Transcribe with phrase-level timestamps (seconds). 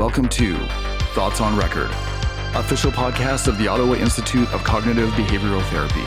[0.00, 0.56] Welcome to
[1.12, 1.90] Thoughts on Record,
[2.54, 6.06] official podcast of the Ottawa Institute of Cognitive Behavioral Therapy.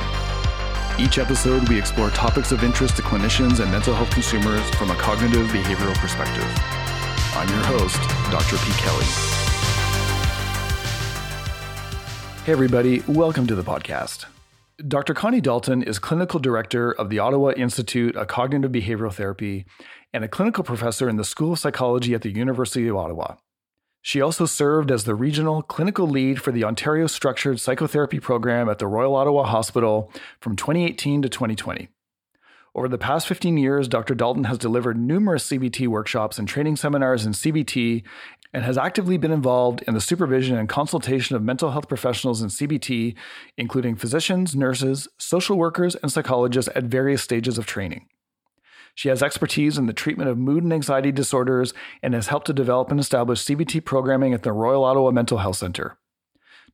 [1.00, 4.96] Each episode, we explore topics of interest to clinicians and mental health consumers from a
[4.96, 6.44] cognitive behavioral perspective.
[7.36, 8.02] I'm your host,
[8.32, 8.58] Dr.
[8.66, 9.06] Pete Kelly.
[12.46, 14.26] Hey, everybody, welcome to the podcast.
[14.88, 15.14] Dr.
[15.14, 19.68] Connie Dalton is clinical director of the Ottawa Institute of Cognitive Behavioral Therapy
[20.12, 23.36] and a clinical professor in the School of Psychology at the University of Ottawa.
[24.06, 28.78] She also served as the regional clinical lead for the Ontario Structured Psychotherapy Program at
[28.78, 31.88] the Royal Ottawa Hospital from 2018 to 2020.
[32.76, 34.14] Over the past 15 years, Dr.
[34.14, 38.04] Dalton has delivered numerous CBT workshops and training seminars in CBT
[38.52, 42.50] and has actively been involved in the supervision and consultation of mental health professionals in
[42.50, 43.16] CBT,
[43.58, 48.06] including physicians, nurses, social workers, and psychologists at various stages of training.
[48.96, 52.54] She has expertise in the treatment of mood and anxiety disorders and has helped to
[52.54, 55.98] develop and establish CBT programming at the Royal Ottawa Mental Health Centre.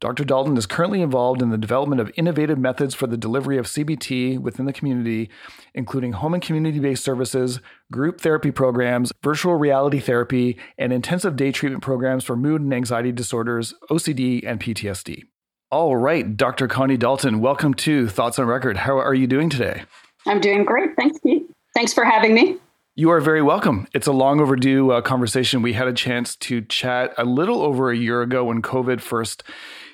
[0.02, 0.24] Dr.
[0.24, 4.40] Dalton is currently involved in the development of innovative methods for the delivery of CBT
[4.40, 5.30] within the community,
[5.74, 7.60] including home and community based services,
[7.92, 13.12] group therapy programs, virtual reality therapy, and intensive day treatment programs for mood and anxiety
[13.12, 15.24] disorders, OCD, and PTSD.
[15.70, 16.70] All right, Dr.
[16.70, 18.78] Connie Dalton, welcome to Thoughts on Record.
[18.78, 19.84] How are you doing today?
[20.26, 20.92] I'm doing great.
[20.98, 21.39] Thanks, Pete.
[21.80, 22.58] Thanks for having me.
[22.96, 23.88] You are very welcome.
[23.94, 25.62] It's a long overdue uh, conversation.
[25.62, 29.44] We had a chance to chat a little over a year ago when COVID first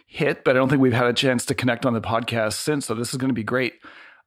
[0.07, 2.87] hit, but I don't think we've had a chance to connect on the podcast since.
[2.87, 3.75] So this is going to be great.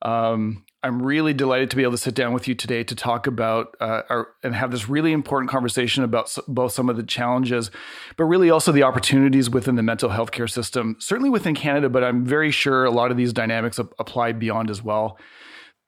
[0.02, 3.26] Um, I'm really delighted to be able to sit down with you today to talk
[3.26, 7.72] about uh, our, and have this really important conversation about both some of the challenges,
[8.16, 12.04] but really also the opportunities within the mental health care system, certainly within Canada, but
[12.04, 15.18] I'm very sure a lot of these dynamics apply beyond as well.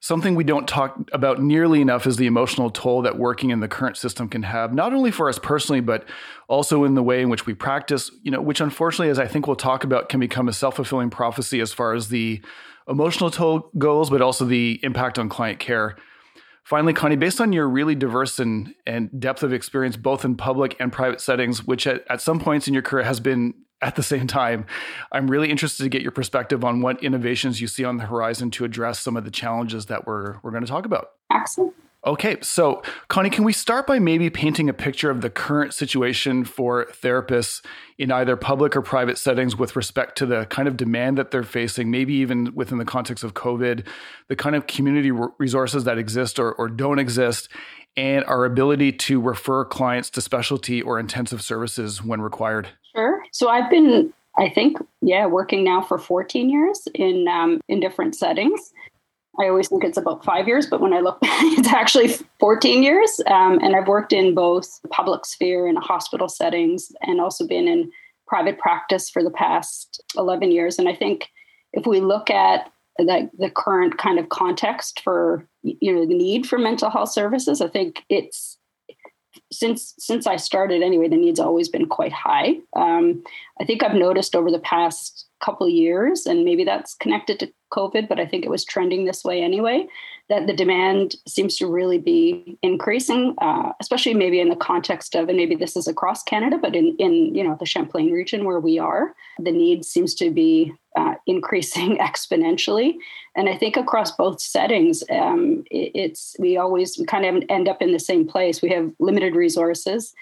[0.03, 3.69] Something we don't talk about nearly enough is the emotional toll that working in the
[3.69, 6.09] current system can have, not only for us personally, but
[6.49, 9.47] also in the way in which we practice, you know, which unfortunately, as I think
[9.47, 12.41] we'll talk about, can become a self fulfilling prophecy as far as the
[12.89, 15.97] emotional toll goes, but also the impact on client care.
[16.65, 20.77] Finally, Connie, based on your really diverse and, and depth of experience, both in public
[20.81, 23.53] and private settings, which at, at some points in your career has been
[23.83, 24.67] at the same time,
[25.13, 28.51] I'm really interested to get your perspective on what innovations you see on the horizon
[28.53, 31.11] to address some of the challenges that we're, we're going to talk about.
[31.31, 31.75] Excellent.
[32.07, 36.47] Okay, so Connie, can we start by maybe painting a picture of the current situation
[36.47, 37.63] for therapists
[37.99, 41.43] in either public or private settings with respect to the kind of demand that they're
[41.43, 43.87] facing, maybe even within the context of COVID,
[44.29, 47.51] the kind of community resources that exist or, or don't exist,
[47.99, 52.71] and our ability to refer clients to specialty or intensive services when required?
[53.33, 58.15] So I've been, I think, yeah, working now for 14 years in um, in different
[58.15, 58.73] settings.
[59.39, 62.09] I always think it's about five years, but when I look, it's actually
[62.41, 63.21] 14 years.
[63.27, 67.91] Um, and I've worked in both public sphere and hospital settings, and also been in
[68.27, 70.79] private practice for the past 11 years.
[70.79, 71.29] And I think
[71.73, 76.47] if we look at the, the current kind of context for you know the need
[76.47, 78.59] for mental health services, I think it's
[79.53, 82.57] since since I started anyway, the need's always been quite high.
[82.77, 83.23] Um,
[83.61, 88.09] I think I've noticed over the past couple years, and maybe that's connected to COVID,
[88.09, 89.87] but I think it was trending this way anyway,
[90.29, 95.29] that the demand seems to really be increasing, uh, especially maybe in the context of,
[95.29, 98.61] and maybe this is across Canada, but in, in you know the Champlain region where
[98.61, 102.95] we are, the need seems to be uh, increasing exponentially.
[103.37, 107.69] And I think across both settings, um, it, it's we always we kind of end
[107.69, 108.63] up in the same place.
[108.63, 110.15] We have limited resources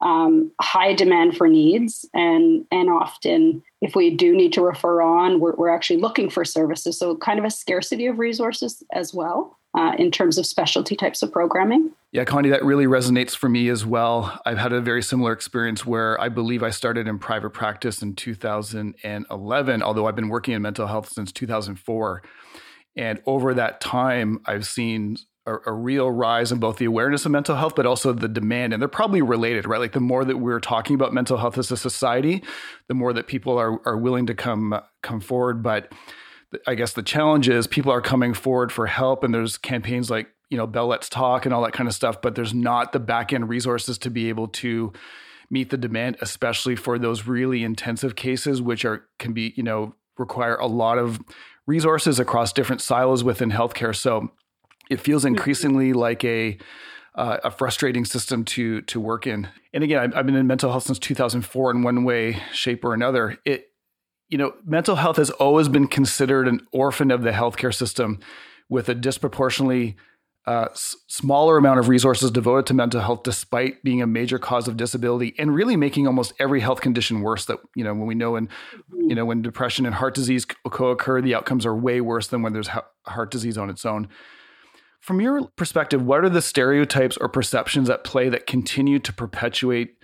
[0.00, 2.08] um, high demand for needs.
[2.14, 6.44] And and often if we do need to refer on we're, we're actually looking for
[6.44, 6.98] services.
[6.98, 11.22] So kind of a scarcity of resources as well uh, in terms of specialty types
[11.22, 11.90] of programming.
[12.12, 14.40] Yeah connie that really resonates for me as well.
[14.44, 18.14] I've had a very similar experience where i believe i started in private practice in
[18.14, 22.22] 2011 although i've been working in mental health since 2004
[22.96, 27.32] and over that time i've seen a, a, real rise in both the awareness of
[27.32, 28.72] mental health, but also the demand.
[28.72, 29.80] And they're probably related, right?
[29.80, 32.42] Like the more that we're talking about mental health as a society,
[32.88, 35.62] the more that people are, are willing to come, come forward.
[35.62, 35.92] But
[36.66, 40.28] I guess the challenge is people are coming forward for help and there's campaigns like,
[40.50, 43.00] you know, Bell Let's Talk and all that kind of stuff, but there's not the
[43.00, 44.92] back end resources to be able to
[45.50, 49.94] meet the demand, especially for those really intensive cases, which are, can be, you know,
[50.18, 51.20] require a lot of
[51.66, 53.94] resources across different silos within healthcare.
[53.94, 54.30] So
[54.90, 56.58] it feels increasingly like a
[57.14, 59.48] uh, a frustrating system to to work in.
[59.72, 62.94] And again, I've, I've been in mental health since 2004 in one way, shape, or
[62.94, 63.38] another.
[63.44, 63.70] It
[64.28, 68.18] you know, mental health has always been considered an orphan of the healthcare system,
[68.68, 69.96] with a disproportionately
[70.46, 74.68] uh, s- smaller amount of resources devoted to mental health, despite being a major cause
[74.68, 77.44] of disability, and really making almost every health condition worse.
[77.46, 78.48] That you know, when we know when
[78.92, 82.52] you know when depression and heart disease co-occur, the outcomes are way worse than when
[82.52, 82.68] there's
[83.06, 84.08] heart disease on its own.
[85.06, 89.94] From your perspective, what are the stereotypes or perceptions at play that continue to perpetuate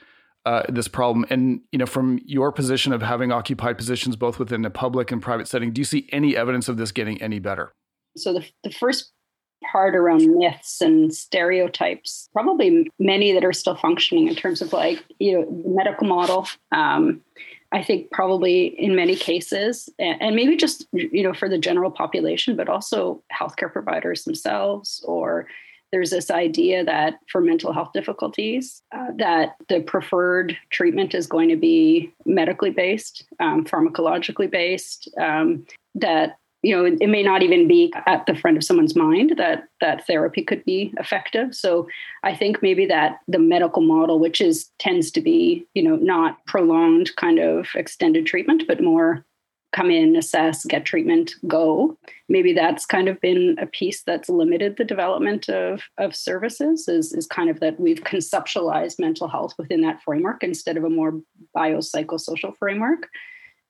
[0.46, 1.26] uh, this problem?
[1.28, 5.20] And you know, from your position of having occupied positions both within the public and
[5.20, 7.72] private setting, do you see any evidence of this getting any better?
[8.16, 9.10] So the the first
[9.72, 15.02] part around myths and stereotypes, probably many that are still functioning in terms of like
[15.18, 16.46] you know the medical model.
[16.70, 17.22] Um,
[17.72, 22.54] I think probably in many cases, and maybe just you know for the general population,
[22.56, 25.46] but also healthcare providers themselves, or
[25.92, 31.50] there's this idea that for mental health difficulties, uh, that the preferred treatment is going
[31.50, 35.64] to be medically based, um, pharmacologically based, um,
[35.94, 39.64] that you know it may not even be at the front of someone's mind that
[39.80, 41.54] that therapy could be effective.
[41.54, 41.88] So
[42.22, 46.44] i think maybe that the medical model which is tends to be you know not
[46.46, 49.24] prolonged kind of extended treatment but more
[49.72, 51.96] come in assess get treatment go
[52.28, 57.12] maybe that's kind of been a piece that's limited the development of of services is
[57.12, 61.20] is kind of that we've conceptualized mental health within that framework instead of a more
[61.56, 63.08] biopsychosocial framework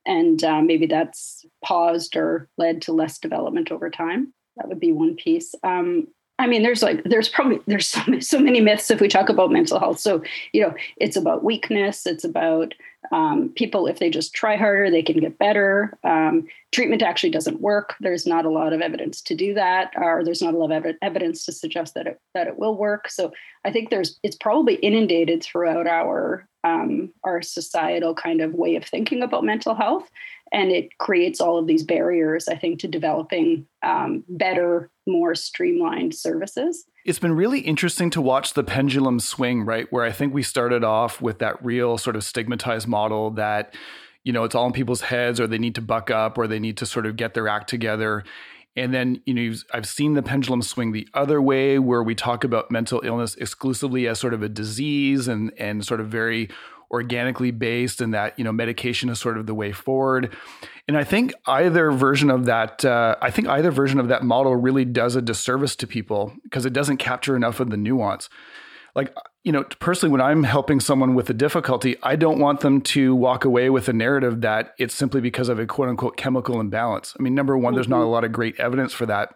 [0.07, 4.33] and uh, maybe that's paused or led to less development over time.
[4.57, 5.55] That would be one piece.
[5.63, 6.09] Um,
[6.43, 9.29] I mean, there's like there's probably there's so many, so many myths if we talk
[9.29, 10.01] about mental health.
[10.01, 10.23] So
[10.53, 12.05] you know, it's about weakness.
[12.05, 12.75] It's about
[13.13, 15.97] um, people if they just try harder, they can get better.
[16.03, 17.95] Um, treatment actually doesn't work.
[18.01, 20.85] There's not a lot of evidence to do that, or there's not a lot of
[20.85, 23.09] ev- evidence to suggest that it that it will work.
[23.09, 23.33] So
[23.65, 28.85] I think there's it's probably inundated throughout our um, our societal kind of way of
[28.85, 30.11] thinking about mental health.
[30.53, 36.15] And it creates all of these barriers, I think, to developing um, better, more streamlined
[36.15, 36.85] services.
[37.05, 39.87] It's been really interesting to watch the pendulum swing, right?
[39.91, 43.75] Where I think we started off with that real sort of stigmatized model that,
[44.25, 46.61] you know, it's all in people's heads or they need to buck up or they
[46.61, 48.23] need to sort of get their act together.
[48.77, 52.45] And then, you know, I've seen the pendulum swing the other way where we talk
[52.45, 56.49] about mental illness exclusively as sort of a disease and, and sort of very
[56.93, 60.35] organically based and that, you know, medication is sort of the way forward.
[60.87, 64.57] And I think either version of that, uh, I think either version of that model
[64.57, 68.29] really does a disservice to people because it doesn't capture enough of the nuance.
[68.95, 72.83] Like, you know, personally, when I'm helping someone with a difficulty, I don't want them
[72.83, 76.61] to walk away with a narrative that it's simply because of a quote unquote chemical
[76.61, 77.15] imbalance.
[77.19, 77.77] I mean, number one, mm-hmm.
[77.77, 78.11] there's not a mm-hmm.
[78.11, 79.31] lot of great evidence for that.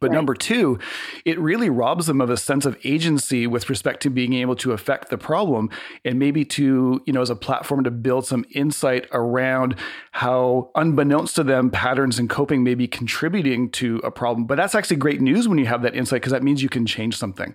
[0.00, 0.16] But right.
[0.16, 0.78] number two,
[1.24, 4.72] it really robs them of a sense of agency with respect to being able to
[4.72, 5.70] affect the problem
[6.04, 9.76] and maybe to, you know, as a platform to build some insight around
[10.12, 14.46] how, unbeknownst to them, patterns and coping may be contributing to a problem.
[14.46, 16.86] But that's actually great news when you have that insight because that means you can
[16.86, 17.54] change something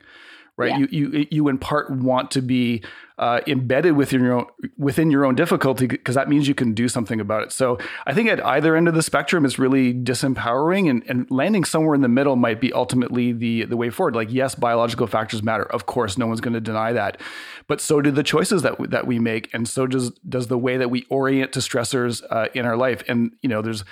[0.57, 0.71] right?
[0.71, 0.77] Yeah.
[0.79, 2.83] You you you in part want to be
[3.17, 4.45] uh, embedded within your own
[4.77, 7.51] within your own difficulty because that means you can do something about it.
[7.51, 11.63] So I think at either end of the spectrum is really disempowering, and, and landing
[11.63, 14.15] somewhere in the middle might be ultimately the the way forward.
[14.15, 17.19] Like yes, biological factors matter, of course, no one's going to deny that,
[17.67, 20.57] but so do the choices that we, that we make, and so does does the
[20.57, 23.03] way that we orient to stressors uh, in our life.
[23.07, 23.83] And you know, there's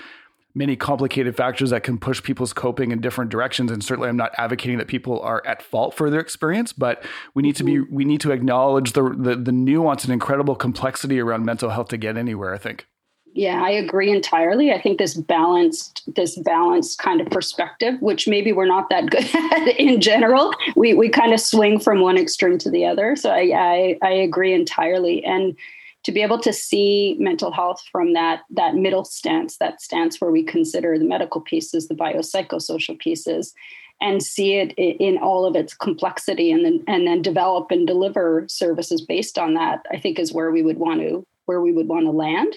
[0.53, 4.31] many complicated factors that can push people's coping in different directions and certainly i'm not
[4.38, 7.03] advocating that people are at fault for their experience but
[7.33, 7.95] we need to be mm-hmm.
[7.95, 11.98] we need to acknowledge the, the, the nuance and incredible complexity around mental health to
[11.98, 12.88] get anywhere i think.
[13.34, 14.72] Yeah i agree entirely.
[14.72, 19.29] I think this balanced this balanced kind of perspective which maybe we're not that good
[19.34, 23.15] at in general we we kind of swing from one extreme to the other.
[23.15, 25.24] So i i, I agree entirely.
[25.24, 25.55] And
[26.03, 30.31] to be able to see mental health from that that middle stance, that stance where
[30.31, 33.53] we consider the medical pieces, the biopsychosocial pieces,
[34.01, 38.46] and see it in all of its complexity, and then and then develop and deliver
[38.50, 39.86] services based on that.
[39.91, 42.55] I think is where we would want to where we would want to land.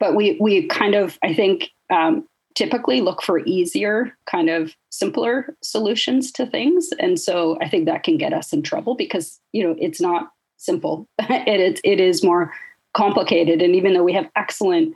[0.00, 5.54] But we we kind of I think um, typically look for easier, kind of simpler
[5.62, 9.62] solutions to things, and so I think that can get us in trouble because you
[9.62, 11.06] know it's not simple.
[11.18, 12.52] it, it, it is more
[12.96, 13.62] complicated.
[13.62, 14.94] And even though we have excellent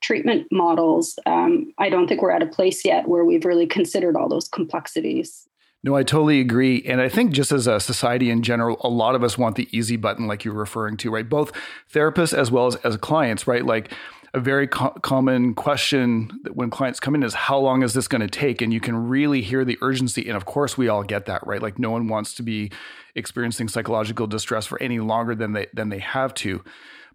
[0.00, 4.16] treatment models, um, I don't think we're at a place yet where we've really considered
[4.16, 5.46] all those complexities.
[5.84, 6.82] No, I totally agree.
[6.86, 9.68] And I think just as a society in general, a lot of us want the
[9.76, 11.28] easy button, like you're referring to, right?
[11.28, 11.52] Both
[11.92, 13.66] therapists as well as, as clients, right?
[13.66, 13.92] Like
[14.32, 18.08] a very co- common question that when clients come in is how long is this
[18.08, 18.62] going to take?
[18.62, 20.26] And you can really hear the urgency.
[20.28, 21.60] And of course, we all get that, right?
[21.60, 22.70] Like no one wants to be
[23.14, 26.64] experiencing psychological distress for any longer than they than they have to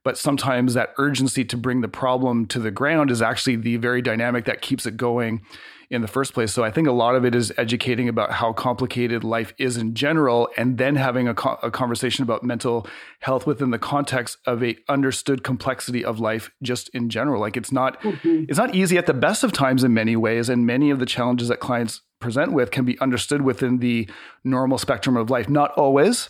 [0.07, 4.01] but sometimes that urgency to bring the problem to the ground is actually the very
[4.01, 5.41] dynamic that keeps it going
[5.89, 6.53] in the first place.
[6.53, 9.95] So I think a lot of it is educating about how complicated life is in
[9.95, 12.87] general, and then having a, co- a conversation about mental
[13.19, 17.41] health within the context of a understood complexity of life just in general.
[17.41, 18.45] Like it's not mm-hmm.
[18.47, 21.05] it's not easy at the best of times in many ways, and many of the
[21.05, 24.09] challenges that clients present with can be understood within the
[24.45, 25.49] normal spectrum of life.
[25.49, 26.29] Not always,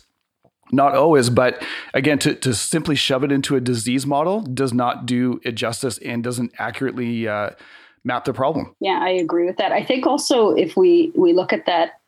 [0.72, 1.62] not always, but
[1.94, 5.98] again, to, to simply shove it into a disease model does not do it justice
[5.98, 7.50] and doesn't accurately uh,
[8.04, 8.74] map the problem.
[8.80, 9.72] Yeah, I agree with that.
[9.72, 12.00] I think also if we we look at that,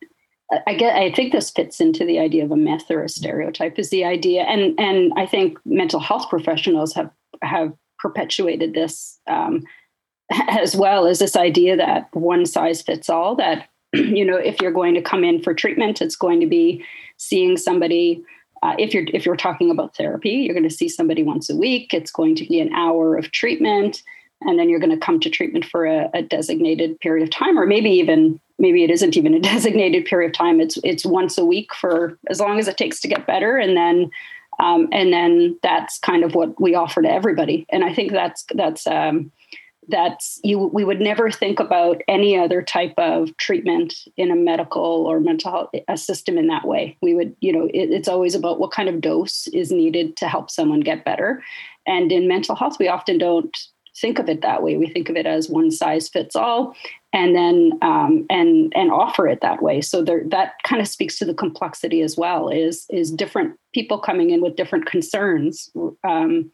[0.67, 3.79] I get I think this fits into the idea of a myth or a stereotype
[3.79, 9.63] is the idea, and and I think mental health professionals have have perpetuated this um,
[10.49, 13.35] as well as this idea that one size fits all.
[13.35, 16.83] That you know, if you're going to come in for treatment, it's going to be
[17.17, 18.23] seeing somebody
[18.63, 21.55] uh, if you're if you're talking about therapy, you're going to see somebody once a
[21.55, 21.93] week.
[21.93, 24.03] It's going to be an hour of treatment,
[24.41, 27.57] and then you're going to come to treatment for a, a designated period of time,
[27.57, 30.61] or maybe even maybe it isn't even a designated period of time.
[30.61, 33.75] It's it's once a week for as long as it takes to get better, and
[33.75, 34.11] then
[34.59, 37.65] um, and then that's kind of what we offer to everybody.
[37.69, 39.31] And I think that's that's um,
[39.87, 45.05] that's you we would never think about any other type of treatment in a medical
[45.07, 46.97] or mental health a system in that way.
[47.01, 50.27] We would you know it, it's always about what kind of dose is needed to
[50.27, 51.43] help someone get better.
[51.87, 53.57] And in mental health we often don't
[53.97, 54.77] think of it that way.
[54.77, 56.75] We think of it as one size fits all
[57.13, 59.81] and then um, and and offer it that way.
[59.81, 63.99] So there that kind of speaks to the complexity as well is is different people
[63.99, 65.69] coming in with different concerns
[66.07, 66.51] um,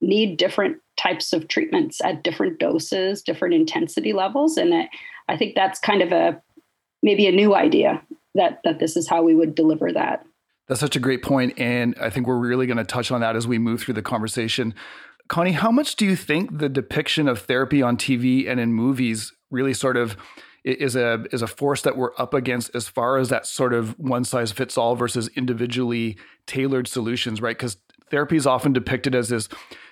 [0.00, 4.56] need different types of treatments at different doses, different intensity levels.
[4.56, 4.88] And I,
[5.28, 6.40] I think that's kind of a
[7.02, 8.02] maybe a new idea
[8.34, 10.24] that that this is how we would deliver that.
[10.68, 13.34] That's such a great point, and I think we're really going to touch on that
[13.34, 14.72] as we move through the conversation.
[15.26, 19.32] Connie, how much do you think the depiction of therapy on TV and in movies
[19.50, 20.16] really sort of
[20.62, 23.98] is a is a force that we're up against as far as that sort of
[23.98, 26.16] one size fits all versus individually
[26.46, 27.56] tailored solutions, right?
[27.56, 27.78] Because
[28.10, 29.48] therapy is often depicted as this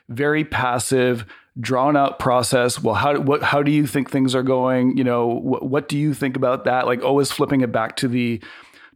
[0.09, 1.27] very passive,
[1.61, 2.83] drawn out process.
[2.83, 4.97] Well, how what how do you think things are going?
[4.97, 6.87] You know, what what do you think about that?
[6.87, 8.43] Like always flipping it back to the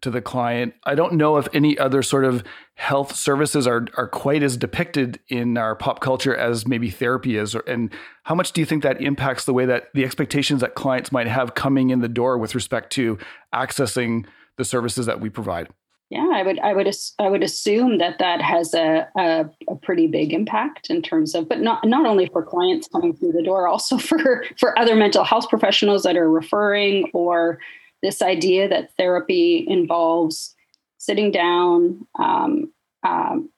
[0.02, 0.74] to the client.
[0.84, 2.42] I don't know if any other sort of
[2.74, 7.54] health services are are quite as depicted in our pop culture as maybe therapy is.
[7.54, 7.92] Or, and
[8.24, 11.28] how much do you think that impacts the way that the expectations that clients might
[11.28, 13.18] have coming in the door with respect to
[13.54, 14.26] accessing
[14.56, 15.68] the services that we provide?
[16.12, 20.06] Yeah, I would, I would, I would assume that that has a, a, a, pretty
[20.06, 23.66] big impact in terms of, but not not only for clients coming through the door,
[23.66, 27.60] also for for other mental health professionals that are referring, or
[28.02, 30.54] this idea that therapy involves
[30.98, 32.70] sitting down, um,
[33.04, 33.48] um,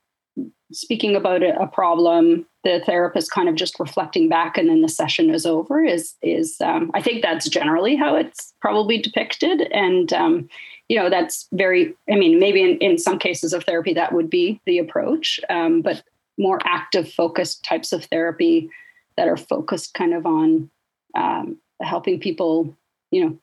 [0.72, 4.88] speaking about a, a, problem, the therapist kind of just reflecting back, and then the
[4.88, 5.82] session is over.
[5.82, 10.48] Is is um, I think that's generally how it's probably depicted, and um,
[10.88, 14.30] you know that's very i mean maybe in, in some cases of therapy that would
[14.30, 16.02] be the approach um, but
[16.38, 18.70] more active focused types of therapy
[19.16, 20.68] that are focused kind of on
[21.14, 22.76] um, helping people
[23.10, 23.38] you know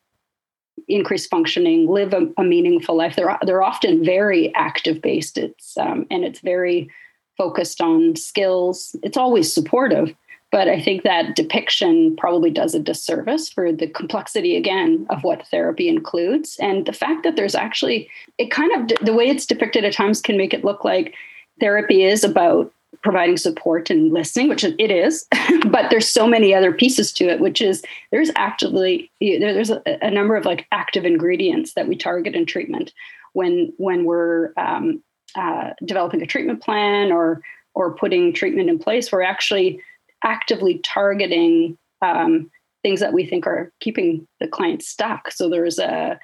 [0.87, 3.15] increase functioning live a, a, meaningful life.
[3.15, 5.37] They're they're often very active based.
[5.37, 6.89] It's um, and it's very
[7.37, 8.95] focused on skills.
[9.03, 10.13] It's always supportive
[10.51, 15.47] but I think that depiction probably does a disservice for the complexity again of what
[15.47, 16.57] therapy includes.
[16.59, 20.21] And the fact that there's actually, it kind of, the way it's depicted at times
[20.21, 21.15] can make it look like
[21.61, 25.25] therapy is about providing support and listening, which it is,
[25.67, 27.81] but there's so many other pieces to it, which is
[28.11, 32.93] there's actively, there's a, a number of like active ingredients that we target in treatment
[33.31, 35.01] when, when we're um,
[35.35, 37.41] uh, developing a treatment plan or,
[37.73, 39.09] or putting treatment in place.
[39.09, 39.81] We're actually
[40.23, 42.49] actively targeting um,
[42.83, 45.31] things that we think are keeping the client stuck.
[45.31, 46.19] So there's a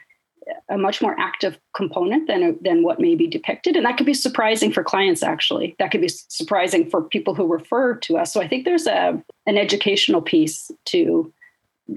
[0.69, 4.13] a much more active component than than what may be depicted, and that could be
[4.13, 5.23] surprising for clients.
[5.23, 8.31] Actually, that could be surprising for people who refer to us.
[8.31, 11.31] So I think there's a an educational piece to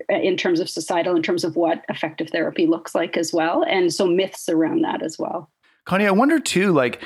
[0.08, 3.92] in terms of societal, in terms of what effective therapy looks like as well, and
[3.92, 5.50] so myths around that as well.
[5.84, 7.02] Connie, I wonder too, like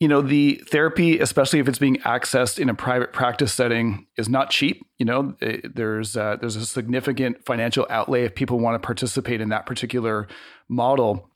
[0.00, 4.28] you know the therapy especially if it's being accessed in a private practice setting is
[4.28, 5.34] not cheap you know?
[5.40, 9.66] Eh, there's uh, there's a significant financial outlay if people want to participate in that
[9.66, 10.28] particular
[10.68, 11.30] model.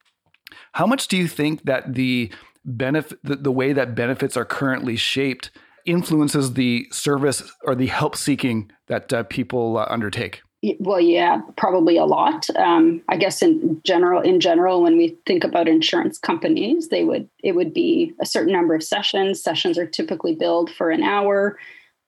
[0.72, 2.30] How much do you think that the
[2.64, 5.50] benefit the, the way that benefits are currently shaped
[5.86, 10.42] influences the service or the help seeking that uh, people uh, undertake
[10.78, 12.48] well, yeah, probably a lot.
[12.56, 17.28] Um, I guess in general, in general, when we think about insurance companies, they would
[17.42, 19.42] it would be a certain number of sessions.
[19.42, 21.58] Sessions are typically billed for an hour.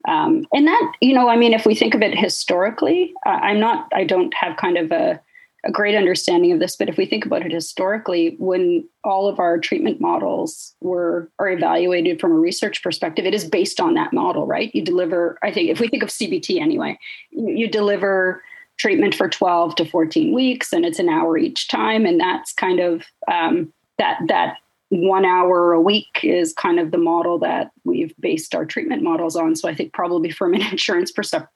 [0.09, 3.59] Um, and that, you know, I mean, if we think of it historically, uh, I'm
[3.59, 5.21] not, I don't have kind of a,
[5.66, 9.40] a great understanding of this, but if we think about it historically, when all of
[9.40, 14.12] our treatment models were are evaluated from a research perspective, it is based on that
[14.12, 14.73] model, right?
[14.75, 16.99] You deliver, I think, if we think of CBT anyway,
[17.30, 18.42] you, you deliver
[18.78, 22.78] treatment for 12 to 14 weeks, and it's an hour each time, and that's kind
[22.78, 24.58] of um, that that
[24.90, 29.35] one hour a week is kind of the model that we've based our treatment models
[29.35, 29.56] on.
[29.56, 31.12] So I think probably from an insurance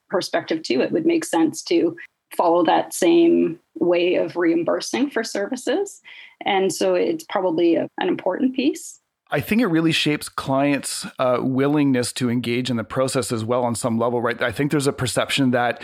[0.08, 1.96] perspective too, it would make sense to
[2.36, 6.00] follow that same way of reimbursing for services.
[6.44, 9.00] And so it's probably a, an important piece.
[9.32, 13.62] I think it really shapes clients' uh, willingness to engage in the process as well
[13.62, 14.40] on some level, right?
[14.42, 15.82] I think there's a perception that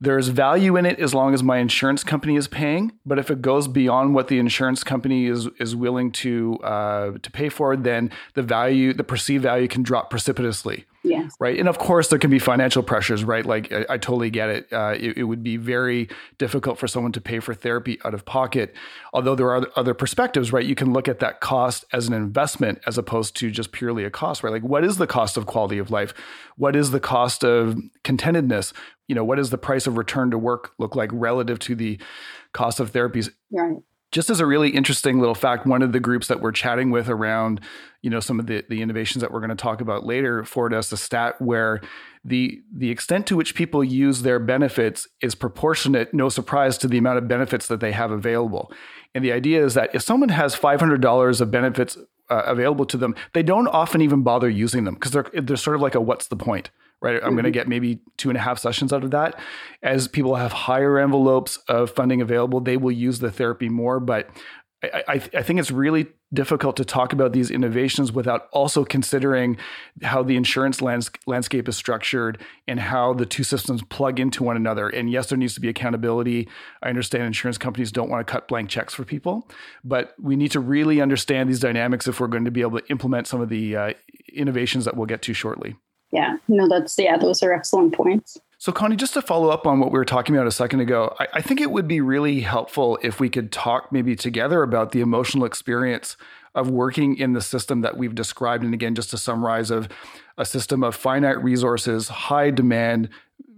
[0.00, 2.92] there's value in it as long as my insurance company is paying.
[3.04, 7.30] But if it goes beyond what the insurance company is is willing to uh, to
[7.30, 10.84] pay for, then the value, the perceived value, can drop precipitously.
[11.08, 11.34] Yes.
[11.38, 11.58] Right.
[11.58, 13.44] And of course, there can be financial pressures, right?
[13.44, 14.72] Like, I, I totally get it.
[14.72, 15.18] Uh, it.
[15.18, 15.22] it.
[15.24, 16.08] would be very
[16.38, 18.74] difficult for someone to pay for therapy out of pocket.
[19.12, 20.64] Although there are other perspectives, right?
[20.64, 24.10] You can look at that cost as an investment as opposed to just purely a
[24.10, 24.52] cost, right?
[24.52, 26.14] Like, what is the cost of quality of life?
[26.56, 28.72] What is the cost of contentedness?
[29.08, 32.00] You know, what does the price of return to work look like relative to the
[32.52, 33.30] cost of therapies?
[33.52, 33.76] Right
[34.16, 37.10] just as a really interesting little fact, one of the groups that we're chatting with
[37.10, 37.60] around,
[38.00, 40.78] you know, some of the, the innovations that we're going to talk about later forwarded
[40.78, 41.82] us a stat where
[42.24, 46.96] the the extent to which people use their benefits is proportionate, no surprise, to the
[46.96, 48.72] amount of benefits that they have available.
[49.14, 51.98] And the idea is that if someone has five hundred dollars of benefits
[52.30, 55.76] uh, available to them, they don't often even bother using them because they're they're sort
[55.76, 56.70] of like a what's the point?
[57.00, 57.16] Right?
[57.16, 57.34] I'm mm-hmm.
[57.34, 59.38] going to get maybe two and a half sessions out of that.
[59.82, 64.00] As people have higher envelopes of funding available, they will use the therapy more.
[64.00, 64.30] But
[64.82, 69.56] I, I, I, think it's really difficult to talk about these innovations without also considering
[70.02, 74.56] how the insurance lands, landscape is structured and how the two systems plug into one
[74.56, 74.88] another.
[74.88, 76.48] And yes, there needs to be accountability.
[76.82, 79.48] I understand insurance companies don't want to cut blank checks for people,
[79.82, 82.86] but we need to really understand these dynamics if we're going to be able to
[82.88, 83.92] implement some of the uh,
[84.32, 85.76] innovations that we'll get to shortly
[86.16, 88.40] yeah no that's yeah those are excellent points.
[88.58, 91.14] So connie just to follow up on what we were talking about a second ago
[91.20, 94.92] I, I, think it would be really helpful if we could talk maybe together about
[94.92, 96.16] the emotional experience
[96.54, 98.64] of working in the system that we've described.
[98.64, 99.88] And again just to summarize of
[100.38, 103.10] a system of finite resources high demand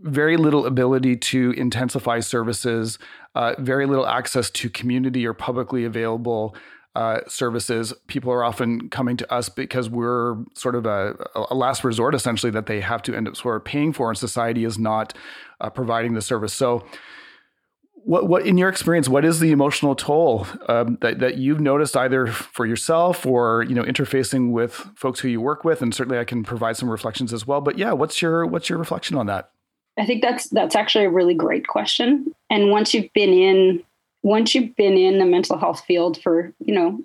[0.03, 2.99] very little ability to intensify services
[3.35, 6.57] uh, very little access to community or publicly available
[6.99, 11.15] uh, services, people are often coming to us because we're sort of a,
[11.49, 14.19] a, last resort, essentially, that they have to end up sort of paying for, and
[14.19, 15.15] society is not
[15.61, 16.53] uh, providing the service.
[16.53, 16.85] So,
[17.95, 21.97] what, what, in your experience, what is the emotional toll um, that, that you've noticed
[21.97, 26.19] either for yourself or you know interfacing with folks who you work with, and certainly
[26.19, 27.61] I can provide some reflections as well.
[27.61, 29.53] But yeah, what's your what's your reflection on that?
[29.97, 32.35] I think that's that's actually a really great question.
[32.51, 33.85] And once you've been in
[34.23, 37.01] once you've been in the mental health field for, you know,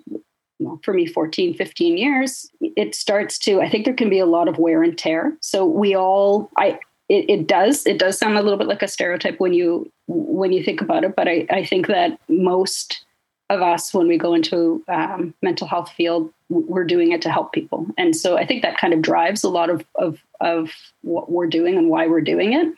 [0.60, 4.26] well, for me 14 15 years it starts to i think there can be a
[4.26, 5.36] lot of wear and tear.
[5.40, 8.88] So we all i it, it does it does sound a little bit like a
[8.88, 13.04] stereotype when you when you think about it but i, I think that most
[13.50, 17.52] of us when we go into um, mental health field we're doing it to help
[17.52, 17.86] people.
[17.98, 20.70] And so i think that kind of drives a lot of of of
[21.02, 22.72] what we're doing and why we're doing it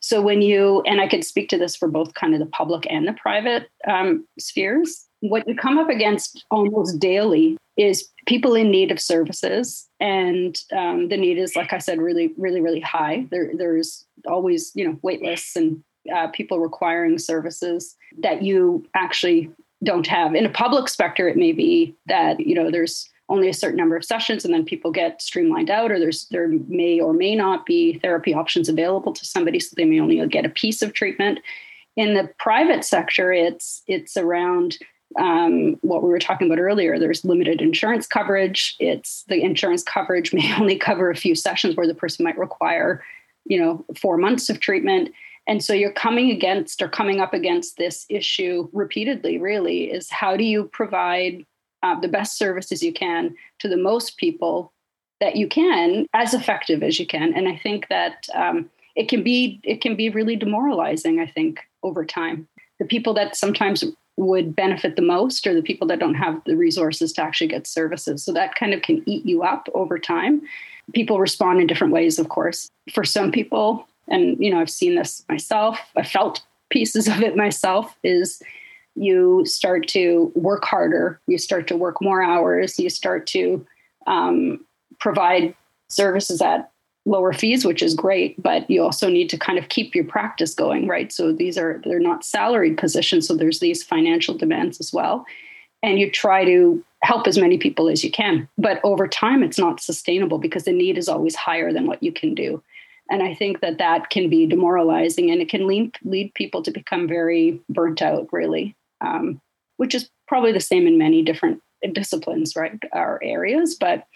[0.00, 2.86] so when you, and I could speak to this for both kind of the public
[2.90, 8.70] and the private um, spheres, what you come up against almost daily is people in
[8.70, 9.88] need of services.
[10.00, 13.26] And um, the need is, like I said, really, really, really high.
[13.30, 15.82] There, there's always, you know, wait lists and
[16.14, 19.50] uh, people requiring services that you actually
[19.84, 20.34] don't have.
[20.34, 23.96] In a public sector, it may be that, you know, there's only a certain number
[23.96, 27.64] of sessions and then people get streamlined out or there's there may or may not
[27.64, 31.38] be therapy options available to somebody so they may only get a piece of treatment.
[31.96, 34.78] In the private sector it's it's around
[35.18, 36.98] um, what we were talking about earlier.
[36.98, 38.76] There's limited insurance coverage.
[38.78, 43.02] It's the insurance coverage may only cover a few sessions where the person might require
[43.46, 45.10] you know four months of treatment.
[45.46, 50.36] And so you're coming against or coming up against this issue repeatedly really is how
[50.36, 51.44] do you provide
[51.82, 54.72] uh, the best services you can to the most people
[55.20, 57.34] that you can as effective as you can.
[57.34, 61.60] And i think that um, it can be it can be really demoralizing i think
[61.82, 62.46] over time.
[62.78, 63.84] The people that sometimes
[64.16, 67.66] would benefit the most are the people that don't have the resources to actually get
[67.66, 68.22] services.
[68.22, 70.42] So that kind of can eat you up over time.
[70.92, 72.70] People respond in different ways of course.
[72.92, 77.36] For some people and you know i've seen this myself i felt pieces of it
[77.36, 78.42] myself is
[79.00, 83.66] you start to work harder, you start to work more hours, you start to
[84.06, 84.64] um,
[84.98, 85.54] provide
[85.88, 86.70] services at
[87.06, 90.54] lower fees, which is great, but you also need to kind of keep your practice
[90.54, 91.10] going, right?
[91.10, 95.24] So these are they're not salaried positions, so there's these financial demands as well.
[95.82, 98.46] And you try to help as many people as you can.
[98.58, 102.12] But over time it's not sustainable because the need is always higher than what you
[102.12, 102.62] can do.
[103.10, 106.70] And I think that that can be demoralizing and it can lead lead people to
[106.70, 108.76] become very burnt out really.
[109.00, 109.40] Um,
[109.76, 112.78] which is probably the same in many different disciplines, right?
[112.92, 114.06] Our areas, but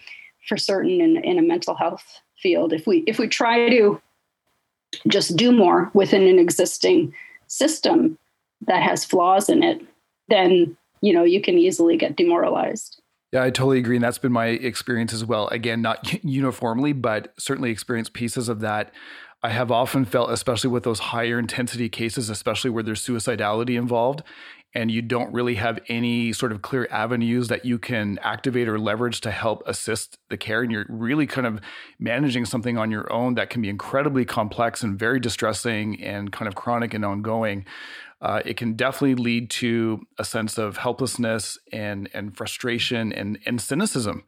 [0.47, 3.99] for certain in, in a mental health field, if we if we try to
[5.07, 7.13] just do more within an existing
[7.47, 8.17] system
[8.67, 9.81] that has flaws in it,
[10.29, 13.01] then you know you can easily get demoralized.
[13.31, 13.97] Yeah, I totally agree.
[13.97, 15.47] And that's been my experience as well.
[15.49, 18.93] Again, not uniformly, but certainly experienced pieces of that.
[19.43, 24.23] I have often felt, especially with those higher intensity cases, especially where there's suicidality involved,
[24.75, 28.77] and you don't really have any sort of clear avenues that you can activate or
[28.77, 31.61] leverage to help assist the care and you're really kind of
[31.97, 36.47] managing something on your own that can be incredibly complex and very distressing and kind
[36.47, 37.65] of chronic and ongoing
[38.21, 43.61] uh, it can definitely lead to a sense of helplessness and and frustration and and
[43.61, 44.23] cynicism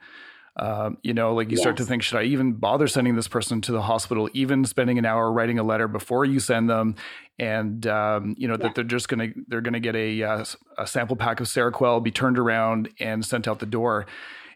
[0.59, 1.61] um, you know, like you yes.
[1.61, 4.27] start to think, should I even bother sending this person to the hospital?
[4.33, 6.95] Even spending an hour writing a letter before you send them,
[7.37, 8.63] and um, you know yeah.
[8.63, 10.45] that they're just gonna they're gonna get a, uh,
[10.79, 14.07] a sample pack of Seroquel, be turned around and sent out the door.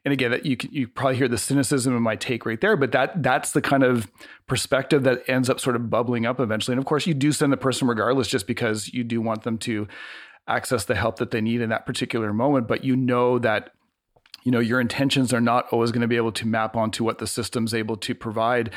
[0.03, 2.91] And again, you can, you probably hear the cynicism in my take right there, but
[2.93, 4.11] that that's the kind of
[4.47, 6.73] perspective that ends up sort of bubbling up eventually.
[6.73, 9.59] And of course, you do send the person regardless, just because you do want them
[9.59, 9.87] to
[10.47, 12.67] access the help that they need in that particular moment.
[12.67, 13.75] But you know that
[14.43, 17.19] you know your intentions are not always going to be able to map onto what
[17.19, 18.71] the system's able to provide.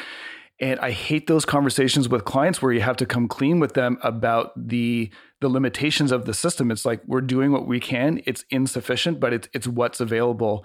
[0.60, 3.98] And i hate those conversations with clients where you have to come clean with them
[4.02, 6.70] about the the limitations of the system.
[6.70, 8.22] It's like we're doing what we can.
[8.24, 10.64] It's insufficient but it's it's what's available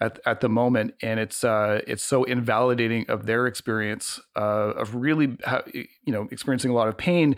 [0.00, 0.94] at, at the moment.
[1.02, 5.36] And it's uh, it's so invalidating of their experience uh, of really
[5.74, 7.36] you know experiencing a lot of pain.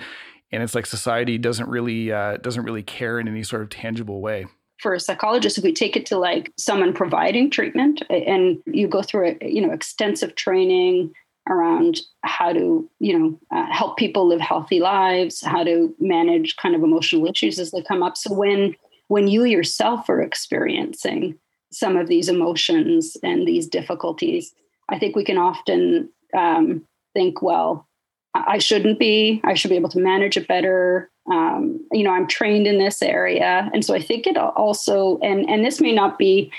[0.50, 4.20] And it's like society doesn't really uh, doesn't really care in any sort of tangible
[4.20, 4.46] way
[4.82, 9.00] for a psychologist if we take it to like someone providing treatment and you go
[9.00, 11.12] through a you know extensive training
[11.48, 16.74] around how to you know uh, help people live healthy lives how to manage kind
[16.74, 18.16] of emotional issues as they come up.
[18.16, 18.74] So when
[19.08, 21.38] when you yourself are experiencing
[21.70, 24.52] some of these emotions and these difficulties
[24.88, 27.86] i think we can often um, think well
[28.34, 29.40] i shouldn't be.
[29.44, 31.10] I should be able to manage it better.
[31.30, 33.70] Um, you know i'm trained in this area.
[33.72, 36.52] And so i think it also and and this may not be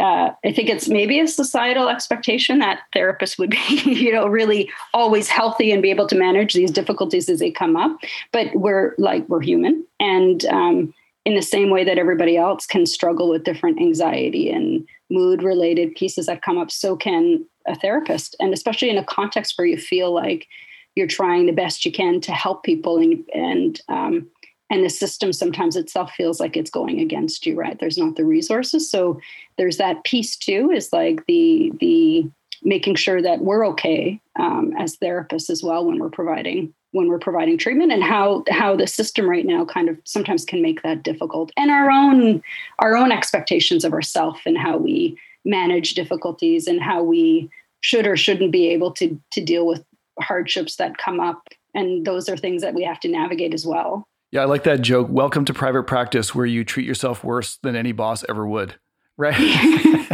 [0.00, 4.70] uh, I think it's maybe a societal expectation that therapists would be, you know, really
[4.94, 7.98] always healthy and be able to manage these difficulties as they come up.
[8.32, 10.94] But we're like we're human, and um,
[11.24, 16.26] in the same way that everybody else can struggle with different anxiety and mood-related pieces
[16.26, 20.12] that come up, so can a therapist, and especially in a context where you feel
[20.12, 20.48] like
[20.94, 24.28] you're trying the best you can to help people and and um,
[24.70, 27.78] and the system sometimes itself feels like it's going against you right?
[27.78, 28.90] There's not the resources.
[28.90, 29.20] So
[29.58, 32.30] there's that piece too is like the the
[32.64, 37.18] making sure that we're okay um, as therapists as well when we're providing when we're
[37.18, 41.02] providing treatment and how how the system right now kind of sometimes can make that
[41.02, 41.50] difficult.
[41.56, 42.42] And our own
[42.78, 47.50] our own expectations of ourselves and how we manage difficulties and how we
[47.80, 49.84] should or shouldn't be able to to deal with
[50.20, 51.42] hardships that come up.
[51.74, 54.06] And those are things that we have to navigate as well.
[54.30, 55.08] Yeah, I like that joke.
[55.10, 58.76] Welcome to private practice where you treat yourself worse than any boss ever would.
[59.18, 59.38] Right.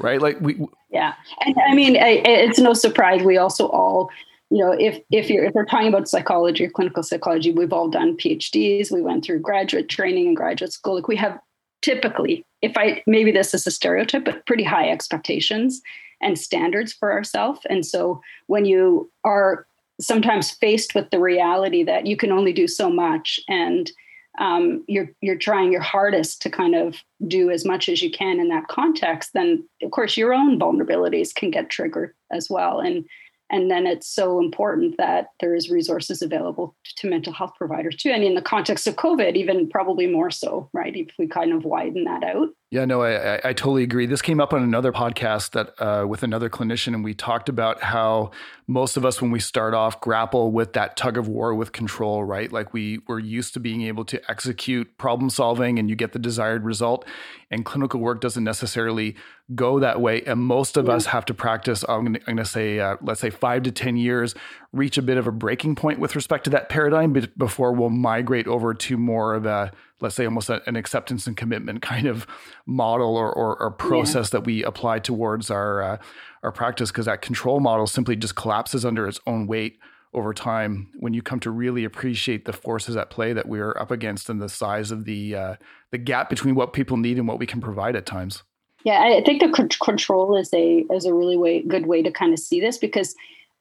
[0.00, 0.20] right.
[0.20, 0.60] Like we.
[0.90, 1.14] Yeah.
[1.44, 3.22] And I mean, it's no surprise.
[3.22, 4.10] We also all,
[4.50, 7.88] you know, if, if you're, if we're talking about psychology or clinical psychology, we've all
[7.88, 8.90] done PhDs.
[8.90, 10.96] We went through graduate training and graduate school.
[10.96, 11.38] Like we have
[11.82, 15.82] typically, if I, maybe this is a stereotype, but pretty high expectations
[16.20, 17.60] and standards for ourselves.
[17.68, 19.66] And so when you are
[20.00, 23.90] sometimes faced with the reality that you can only do so much and
[24.38, 28.38] um, you're you're trying your hardest to kind of do as much as you can
[28.38, 32.80] in that context, then of course your own vulnerabilities can get triggered as well.
[32.80, 33.06] And
[33.50, 38.10] and then it's so important that there is resources available to mental health providers too.
[38.10, 40.94] And in the context of covid even probably more so right?
[40.96, 42.48] If we kind of widen that out.
[42.70, 44.06] Yeah no i, I totally agree.
[44.06, 47.82] This came up on another podcast that uh, with another clinician and we talked about
[47.82, 48.30] how
[48.66, 52.24] most of us when we start off grapple with that tug of war with control
[52.24, 52.52] right?
[52.52, 56.18] Like we we're used to being able to execute problem solving and you get the
[56.18, 57.04] desired result.
[57.50, 59.14] And clinical work doesn't necessarily
[59.54, 62.96] go that way and most of us have to practice i'm going to say uh,
[63.00, 64.34] let's say 5 to 10 years
[64.72, 68.48] reach a bit of a breaking point with respect to that paradigm before we'll migrate
[68.48, 72.26] over to more of a let's say almost a, an acceptance and commitment kind of
[72.66, 74.38] model or, or, or process yeah.
[74.38, 75.98] that we apply towards our uh,
[76.42, 79.78] our practice because that control model simply just collapses under its own weight
[80.12, 83.90] over time when you come to really appreciate the forces at play that we're up
[83.90, 85.54] against and the size of the uh,
[85.92, 88.42] the gap between what people need and what we can provide at times.
[88.86, 92.32] Yeah, I think the control is a is a really way, good way to kind
[92.32, 93.16] of see this because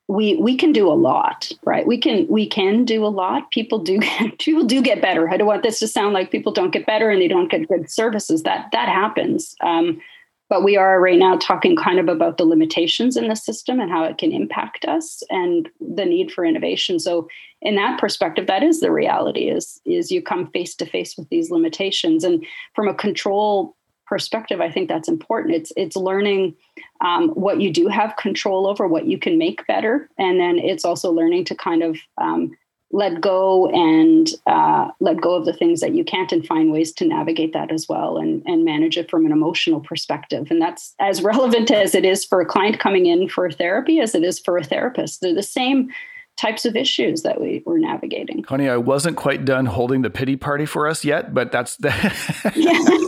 [0.07, 1.87] we we can do a lot, right?
[1.87, 3.49] We can we can do a lot.
[3.49, 3.99] People do
[4.39, 5.27] people do get better.
[5.27, 7.67] I don't want this to sound like people don't get better and they don't get
[7.67, 8.43] good services.
[8.43, 9.55] That that happens.
[9.61, 9.99] Um,
[10.47, 13.89] but we are right now talking kind of about the limitations in the system and
[13.89, 16.99] how it can impact us and the need for innovation.
[16.99, 17.27] So
[17.63, 21.27] in that perspective, that is the reality is is you come face to face with
[21.29, 22.23] these limitations.
[22.23, 25.55] And from a control perspective, I think that's important.
[25.55, 26.55] It's it's learning
[27.01, 30.85] um, what you do have control over, what you can make better, and then it's
[30.85, 32.55] also learning to kind of um,
[32.91, 36.91] let go and uh, let go of the things that you can't, and find ways
[36.93, 40.47] to navigate that as well, and and manage it from an emotional perspective.
[40.49, 44.15] And that's as relevant as it is for a client coming in for therapy as
[44.15, 45.21] it is for a therapist.
[45.21, 45.89] They're the same
[46.37, 48.41] types of issues that we were navigating.
[48.43, 51.91] Connie, I wasn't quite done holding the pity party for us yet, but that's the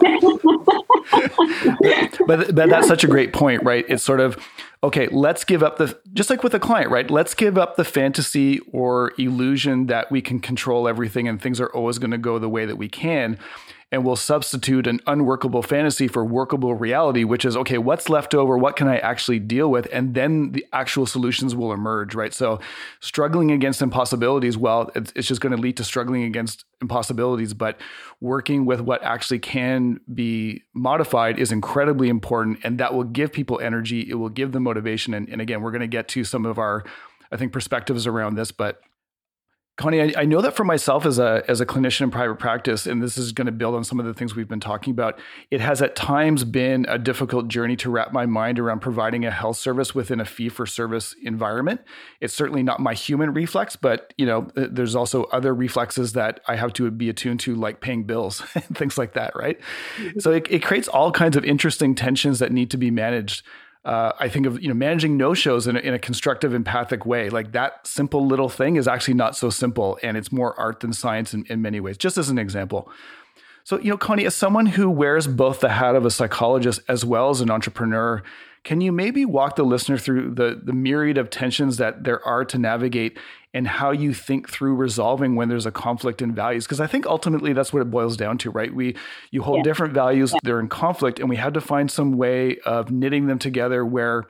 [2.28, 3.86] but but that's such a great point, right?
[3.88, 4.38] It's sort of
[4.84, 7.10] okay, let's give up the just like with a client, right?
[7.10, 11.70] Let's give up the fantasy or illusion that we can control everything and things are
[11.70, 13.38] always going to go the way that we can
[13.89, 18.58] and we'll substitute an unworkable fantasy for workable reality, which is okay, what's left over?
[18.58, 19.88] What can I actually deal with?
[19.93, 22.34] And then the actual solutions will emerge, right?
[22.34, 22.60] So,
[23.00, 27.80] struggling against impossibilities, well, it's, it's just going to lead to struggling against impossibilities, but
[28.19, 32.60] working with what actually can be modified is incredibly important.
[32.63, 35.13] And that will give people energy, it will give them motivation.
[35.13, 36.84] And, and again, we're going to get to some of our,
[37.32, 38.82] I think, perspectives around this, but
[39.78, 42.88] Connie, I, I, know that for myself as a as a clinician in private practice,
[42.88, 45.20] and this is going to build on some of the things we've been talking about.
[45.52, 49.30] It has at times been a difficult journey to wrap my mind around providing a
[49.30, 51.82] health service within a fee for service environment.
[52.20, 56.56] It's certainly not my human reflex, but you know, there's also other reflexes that I
[56.56, 59.60] have to be attuned to, like paying bills and things like that, right?
[59.98, 60.20] Mm-hmm.
[60.20, 63.44] So it, it creates all kinds of interesting tensions that need to be managed
[63.88, 67.06] uh, I think of you know managing no shows in a, in a constructive, empathic
[67.06, 67.30] way.
[67.30, 70.91] Like that simple little thing is actually not so simple, and it's more art than
[70.91, 71.97] science in, in many ways.
[71.97, 72.91] Just as an example.
[73.63, 77.06] So you know, Connie, as someone who wears both the hat of a psychologist as
[77.06, 78.23] well as an entrepreneur,
[78.63, 82.46] can you maybe walk the listener through the the myriad of tensions that there are
[82.46, 83.17] to navigate
[83.54, 87.06] and how you think through resolving when there's a conflict in values because i think
[87.06, 88.96] ultimately that's what it boils down to right we
[89.32, 89.63] you hold yeah.
[89.63, 90.39] different values yeah.
[90.43, 94.26] they're in conflict and we had to find some way of knitting them together where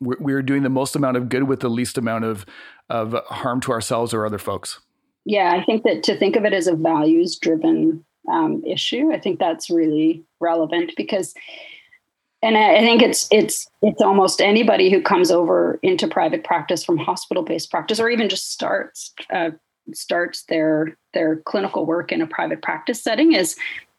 [0.00, 2.44] we're, we're doing the most amount of good with the least amount of
[2.90, 4.80] of harm to ourselves or other folks
[5.24, 9.18] yeah i think that to think of it as a values driven um, issue i
[9.18, 11.34] think that's really relevant because
[12.42, 16.96] and I think it's it's it's almost anybody who comes over into private practice from
[16.96, 19.50] hospital based practice, or even just starts uh,
[19.92, 23.56] starts their their clinical work in a private practice setting, is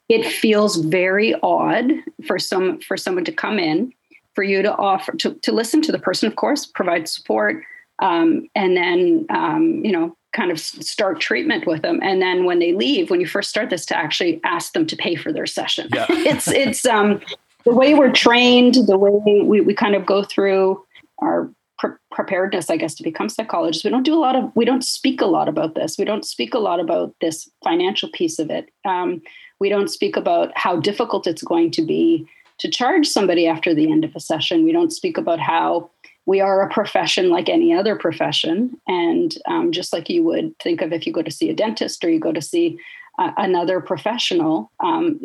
[0.07, 1.91] it feels very odd
[2.25, 3.91] for some for someone to come in,
[4.35, 7.61] for you to offer to to listen to the person, of course, provide support,
[8.01, 12.59] um, and then um, you know kind of start treatment with them and then when
[12.59, 15.47] they leave when you first start this to actually ask them to pay for their
[15.47, 16.05] session yeah.
[16.09, 17.19] it's it's um
[17.65, 20.83] the way we're trained, the way we, we kind of go through
[21.19, 24.65] our pre- preparedness, I guess, to become psychologists, we don't do a lot of, we
[24.65, 25.97] don't speak a lot about this.
[25.97, 28.69] We don't speak a lot about this financial piece of it.
[28.85, 29.21] Um,
[29.59, 32.27] we don't speak about how difficult it's going to be
[32.59, 34.63] to charge somebody after the end of a session.
[34.63, 35.89] We don't speak about how
[36.25, 38.79] we are a profession like any other profession.
[38.87, 42.03] And um, just like you would think of if you go to see a dentist
[42.03, 42.77] or you go to see
[43.17, 45.19] uh, another professional, um,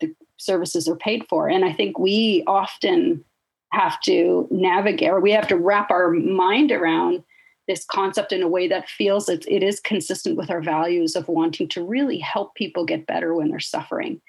[0.00, 1.48] the, services are paid for.
[1.48, 3.24] And I think we often
[3.72, 7.22] have to navigate or we have to wrap our mind around
[7.68, 11.28] this concept in a way that feels it, it is consistent with our values of
[11.28, 14.20] wanting to really help people get better when they're suffering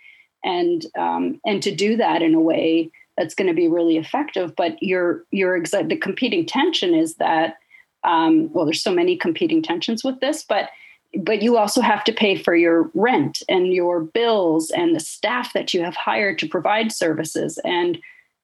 [0.44, 4.56] and um, and to do that in a way that's going to be really effective
[4.56, 7.58] but your your exa- the competing tension is that
[8.04, 10.70] um, well there's so many competing tensions with this but
[11.18, 15.54] but you also have to pay for your rent and your bills and the staff
[15.54, 17.60] that you have hired to provide services.
[17.64, 17.98] And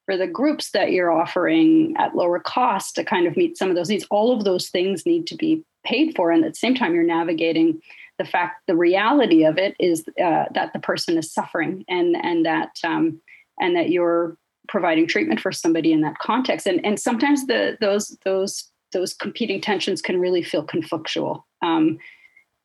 [0.06, 3.76] for the groups that you're offering at lower cost to kind of meet some of
[3.76, 6.32] those needs all of those things need to be paid for.
[6.32, 7.82] And at the same time you're navigating
[8.18, 12.46] the fact the reality of it is uh, that the person is suffering and and
[12.46, 13.20] that um,
[13.60, 16.68] and that you're providing treatment for somebody in that context.
[16.68, 21.44] And and sometimes the those those those competing tensions can really feel conflictual.
[21.62, 21.98] Um,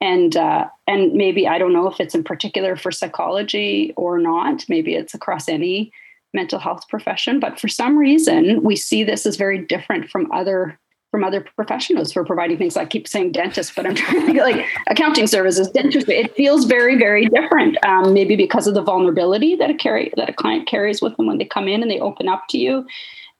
[0.00, 4.64] and uh, and maybe I don't know if it's in particular for psychology or not.
[4.68, 5.92] Maybe it's across any
[6.34, 10.78] mental health profession, but for some reason we see this as very different from other
[11.10, 12.76] from other professionals for providing things.
[12.76, 16.16] I keep saying dentist, but I'm trying to get like accounting services, dentistry.
[16.16, 17.82] It feels very, very different.
[17.84, 21.26] Um, maybe because of the vulnerability that a carry that a client carries with them
[21.26, 22.86] when they come in and they open up to you,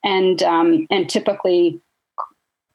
[0.02, 1.80] and um, and typically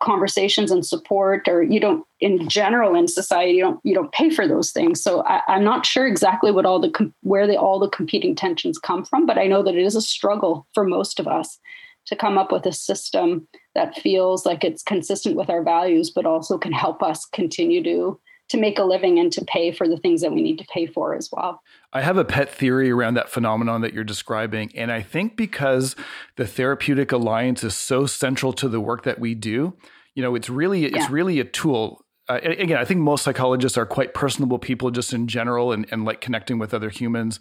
[0.03, 4.29] conversations and support or you don't in general in society you don't you don't pay
[4.29, 5.01] for those things.
[5.01, 8.77] So I, am not sure exactly what all the where the all the competing tensions
[8.77, 11.59] come from but i know that it is a struggle for most of us
[12.05, 16.25] to come up with a system that feels like it's consistent with our values but
[16.25, 18.19] also can help us continue to
[18.53, 20.85] to make a living and to pay for the things that we need to pay
[20.85, 21.63] for as well.
[21.91, 24.71] I have a pet theory around that phenomenon that you're describing.
[24.75, 25.95] And I think because
[26.35, 29.73] the therapeutic alliance is so central to the work that we do,
[30.13, 33.86] you know, it's really it's really a tool uh, again, I think most psychologists are
[33.86, 37.38] quite personable people just in general and, and like connecting with other humans.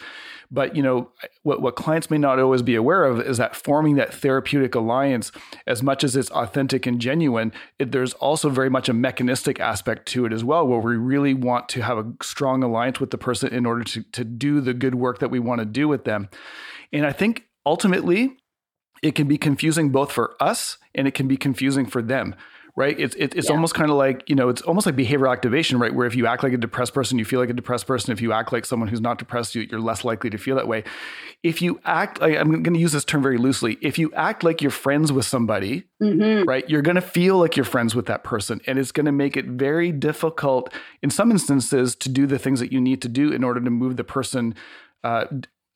[0.50, 1.12] But, you know,
[1.44, 5.30] what, what clients may not always be aware of is that forming that therapeutic alliance,
[5.68, 10.06] as much as it's authentic and genuine, it, there's also very much a mechanistic aspect
[10.06, 13.18] to it as well, where we really want to have a strong alliance with the
[13.18, 16.04] person in order to, to do the good work that we want to do with
[16.04, 16.28] them.
[16.92, 18.36] And I think ultimately,
[19.00, 22.34] it can be confusing both for us and it can be confusing for them
[22.74, 22.98] right?
[22.98, 23.54] It's it, it's yeah.
[23.54, 25.94] almost kind of like you know, it's almost like behavioral activation, right?
[25.94, 28.12] Where if you act like a depressed person, you feel like a depressed person.
[28.12, 30.68] If you act like someone who's not depressed, you, you're less likely to feel that
[30.68, 30.84] way.
[31.42, 33.76] If you act, I'm going to use this term very loosely.
[33.82, 36.48] If you act like you're friends with somebody, mm-hmm.
[36.48, 39.12] right, you're going to feel like you're friends with that person, and it's going to
[39.12, 43.08] make it very difficult in some instances to do the things that you need to
[43.08, 44.54] do in order to move the person
[45.04, 45.26] uh,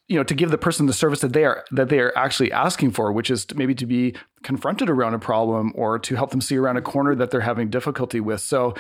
[0.09, 2.53] you know to give the person the service that they are that they are actually
[2.53, 6.31] asking for which is to maybe to be confronted around a problem or to help
[6.31, 8.41] them see around a corner that they're having difficulty with.
[8.41, 8.75] So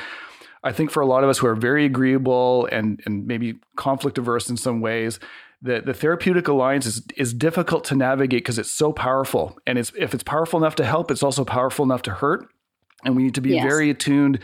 [0.64, 4.18] i think for a lot of us who are very agreeable and and maybe conflict
[4.18, 5.20] averse in some ways
[5.62, 9.58] the, the therapeutic alliance is, is difficult to navigate because it's so powerful.
[9.66, 12.48] And it's if it's powerful enough to help it's also powerful enough to hurt.
[13.04, 13.62] And we need to be yes.
[13.62, 14.40] very attuned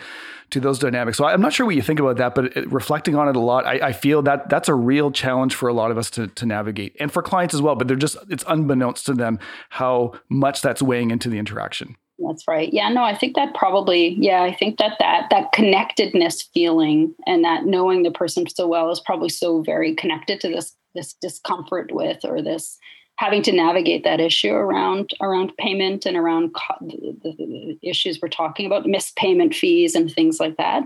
[0.52, 1.18] to those dynamics.
[1.18, 3.66] So I'm not sure what you think about that, but reflecting on it a lot,
[3.66, 6.46] I, I, feel that that's a real challenge for a lot of us to, to
[6.46, 7.74] navigate, and for clients as well.
[7.74, 9.38] But they're just it's unbeknownst to them
[9.70, 11.96] how much that's weighing into the interaction.
[12.18, 12.72] That's right.
[12.72, 17.44] Yeah, no, I think that probably, yeah, I think that that that connectedness feeling and
[17.44, 21.90] that knowing the person so well is probably so very connected to this this discomfort
[21.92, 22.78] with or this
[23.22, 28.28] having to navigate that issue around around payment and around co- the, the, issues we're
[28.28, 30.82] talking about, missed payment fees and things like that.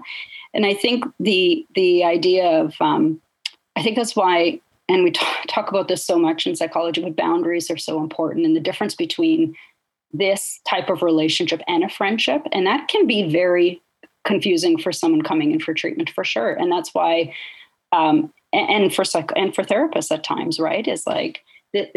[0.53, 3.23] And I think the the idea of um,
[3.75, 7.17] I think that's why, and we t- talk about this so much in psychology, but
[7.17, 9.57] boundaries are so important, and the difference between
[10.13, 13.81] this type of relationship and a friendship, and that can be very
[14.25, 16.53] confusing for someone coming in for treatment for sure.
[16.53, 17.35] And that's why,
[17.93, 21.41] um, and, and for psych and for therapists at times, right, is like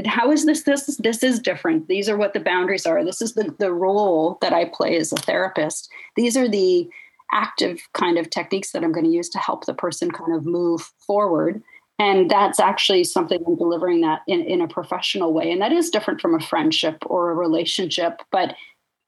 [0.05, 1.87] how is this this this is different.
[1.87, 3.03] These are what the boundaries are.
[3.03, 5.89] This is the, the role that i play as a therapist.
[6.15, 6.89] These are the
[7.31, 10.45] active kind of techniques that i'm going to use to help the person kind of
[10.45, 11.61] move forward.
[11.99, 15.51] And that's actually something i'm delivering that in, in a professional way.
[15.51, 18.21] And that is different from a friendship or a relationship.
[18.31, 18.55] But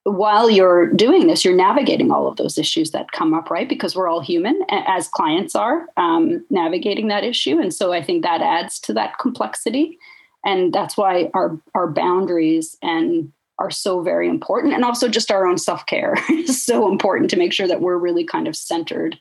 [0.03, 3.69] while you're doing this you're navigating all of those issues that come up right?
[3.69, 7.59] Because we're all human as clients are um, navigating that issue.
[7.59, 9.97] And so i think that adds to that complexity
[10.45, 15.45] and that's why our our boundaries and are so very important and also just our
[15.45, 19.17] own self-care is so important to make sure that we're really kind of centered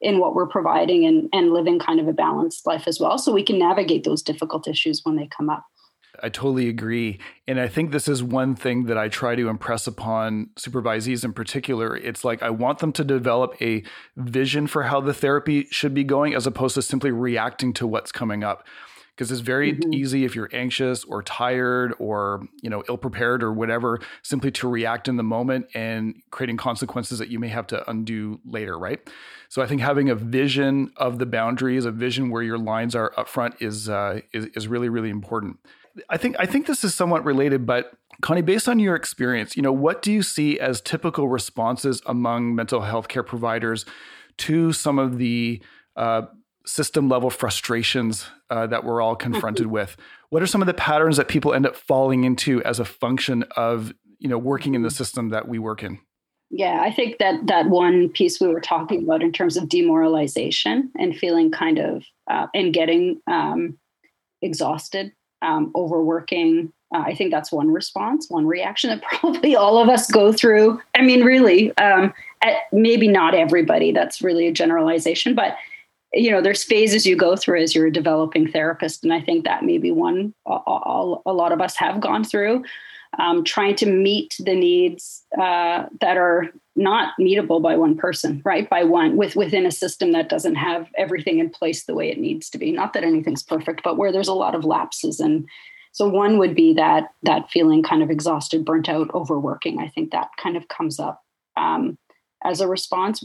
[0.00, 3.32] in what we're providing and, and living kind of a balanced life as well so
[3.32, 5.64] we can navigate those difficult issues when they come up
[6.22, 7.18] I totally agree.
[7.48, 11.32] And I think this is one thing that I try to impress upon supervisees in
[11.32, 11.96] particular.
[11.96, 13.82] It's like I want them to develop a
[14.16, 18.12] vision for how the therapy should be going as opposed to simply reacting to what's
[18.12, 18.64] coming up
[19.14, 19.94] because it's very mm-hmm.
[19.94, 24.68] easy if you're anxious or tired or you know ill prepared or whatever simply to
[24.68, 29.08] react in the moment and creating consequences that you may have to undo later right
[29.48, 33.12] so i think having a vision of the boundaries a vision where your lines are
[33.16, 35.58] up front is uh, is, is really really important
[36.10, 39.62] i think i think this is somewhat related but Connie, based on your experience, you
[39.62, 43.84] know, what do you see as typical responses among mental health care providers
[44.38, 45.60] to some of the
[45.96, 46.22] uh,
[46.66, 49.74] system level frustrations uh, that we're all confronted mm-hmm.
[49.74, 49.96] with
[50.30, 53.44] what are some of the patterns that people end up falling into as a function
[53.56, 55.98] of you know working in the system that we work in
[56.50, 60.90] yeah i think that that one piece we were talking about in terms of demoralization
[60.98, 63.78] and feeling kind of uh, and getting um,
[64.40, 65.12] exhausted
[65.42, 70.10] um, overworking uh, i think that's one response one reaction that probably all of us
[70.10, 72.12] go through i mean really um,
[72.42, 75.56] at, maybe not everybody that's really a generalization but
[76.14, 79.44] you know there's phases you go through as you're a developing therapist and i think
[79.44, 82.64] that may be one a, a lot of us have gone through.
[83.16, 88.68] Um, trying to meet the needs uh, that are not meetable by one person right?
[88.68, 92.18] By one with within a system that doesn't have everything in place the way it
[92.18, 92.72] needs to be.
[92.72, 95.20] Not that anything's perfect but where there's a lot of lapses.
[95.20, 95.46] And
[95.92, 99.78] so one would be that that feeling kind of exhausted burnt out overworking.
[99.78, 101.22] I think that kind of comes up
[101.56, 101.96] um,
[102.42, 103.24] as a response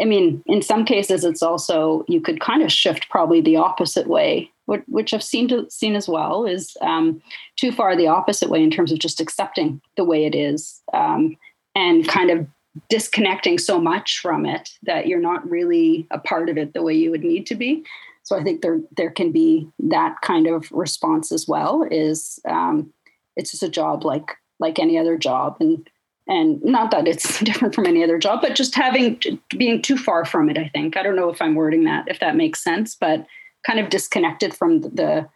[0.00, 4.06] I mean, in some cases, it's also you could kind of shift probably the opposite
[4.06, 7.20] way, which, I've seen to, seen as well is um,
[7.56, 11.36] too far the opposite way in terms of just accepting the way it is um,
[11.74, 12.46] and kind of
[12.88, 16.94] disconnecting so much from it that you're not really a part of it the way
[16.94, 17.84] you would need to be.
[18.22, 21.82] So I think there there can be that kind of response as well.
[21.90, 22.92] Is um,
[23.36, 25.88] it's just a job like like any other job, and
[26.26, 29.20] and not that it's different from any other job but just having
[29.56, 30.96] being too far from it i think.
[30.96, 33.26] I don't know if i'm wording that if that makes sense but
[33.66, 35.28] kind of disconnected from the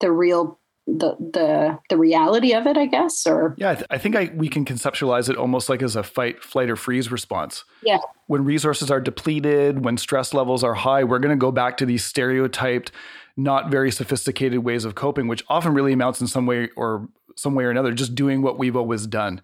[0.00, 3.98] the real the the the reality of it i guess or yeah i, th- I
[3.98, 7.64] think I, we can conceptualize it almost like as a fight flight or freeze response.
[7.82, 7.98] Yeah.
[8.28, 11.86] When resources are depleted when stress levels are high we're going to go back to
[11.86, 12.92] these stereotyped
[13.36, 17.54] not very sophisticated ways of coping which often really amounts in some way or some
[17.54, 19.40] way or another just doing what we've always done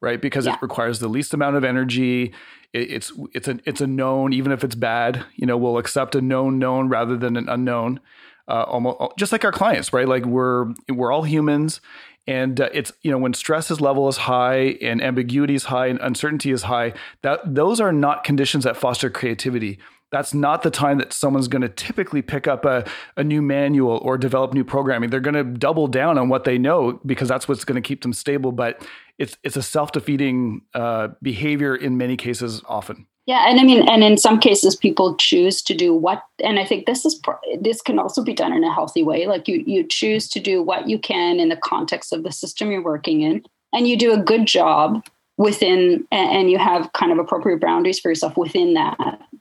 [0.00, 0.20] right?
[0.20, 0.54] Because yeah.
[0.54, 2.32] it requires the least amount of energy.
[2.72, 5.24] It, it's it's a it's a known, even if it's bad.
[5.34, 8.00] You know, we'll accept a known known rather than an unknown.
[8.46, 10.08] Uh, almost just like our clients, right?
[10.08, 11.80] Like we're we're all humans,
[12.26, 15.86] and uh, it's you know when stress is level is high and ambiguity is high
[15.86, 16.92] and uncertainty is high.
[17.22, 19.78] That those are not conditions that foster creativity
[20.14, 22.84] that's not the time that someone's going to typically pick up a,
[23.16, 25.10] a new manual or develop new programming.
[25.10, 28.02] They're going to double down on what they know because that's what's going to keep
[28.02, 28.52] them stable.
[28.52, 28.86] But
[29.18, 33.06] it's it's a self defeating uh, behavior in many cases, often.
[33.26, 36.66] Yeah, and I mean, and in some cases, people choose to do what, and I
[36.66, 37.20] think this is
[37.60, 39.26] this can also be done in a healthy way.
[39.26, 42.70] Like you you choose to do what you can in the context of the system
[42.70, 43.42] you're working in,
[43.72, 45.02] and you do a good job
[45.38, 48.98] within, and you have kind of appropriate boundaries for yourself within that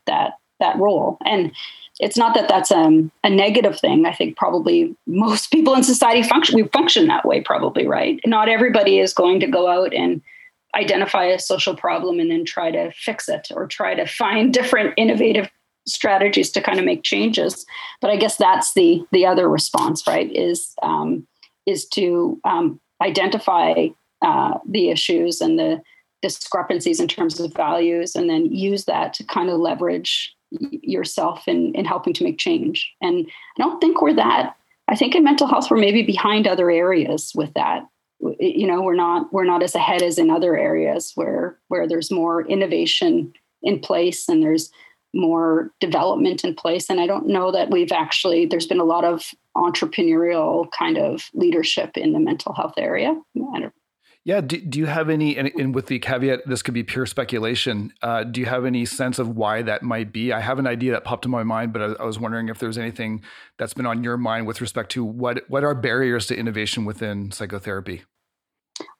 [0.07, 1.17] that that role.
[1.25, 1.51] And
[1.99, 4.05] it's not that that's um, a negative thing.
[4.05, 7.41] I think probably most people in society function we function that way.
[7.41, 8.19] Probably right.
[8.25, 10.21] Not everybody is going to go out and
[10.75, 14.93] identify a social problem and then try to fix it or try to find different
[14.97, 15.49] innovative
[15.85, 17.65] strategies to kind of make changes.
[18.01, 20.31] But I guess that's the the other response, right?
[20.31, 21.27] Is um,
[21.65, 23.89] is to um, identify
[24.21, 25.81] uh, the issues and the
[26.21, 31.73] discrepancies in terms of values, and then use that to kind of leverage yourself in,
[31.75, 32.91] in helping to make change.
[33.01, 34.55] And I don't think we're that.
[34.87, 37.87] I think in mental health we're maybe behind other areas with that.
[38.39, 42.11] You know, we're not we're not as ahead as in other areas where where there's
[42.11, 44.71] more innovation in place and there's
[45.13, 46.89] more development in place.
[46.89, 51.29] And I don't know that we've actually there's been a lot of entrepreneurial kind of
[51.33, 53.15] leadership in the mental health area.
[54.25, 54.39] Yeah.
[54.39, 57.93] Do, do you have any, and, and, with the caveat, this could be pure speculation.
[58.01, 60.31] Uh, do you have any sense of why that might be?
[60.31, 62.57] I have an idea that popped in my mind, but I, I, was wondering if
[62.59, 63.21] there's anything
[63.57, 67.31] that's been on your mind with respect to what what are barriers to innovation within
[67.31, 68.03] psychotherapy.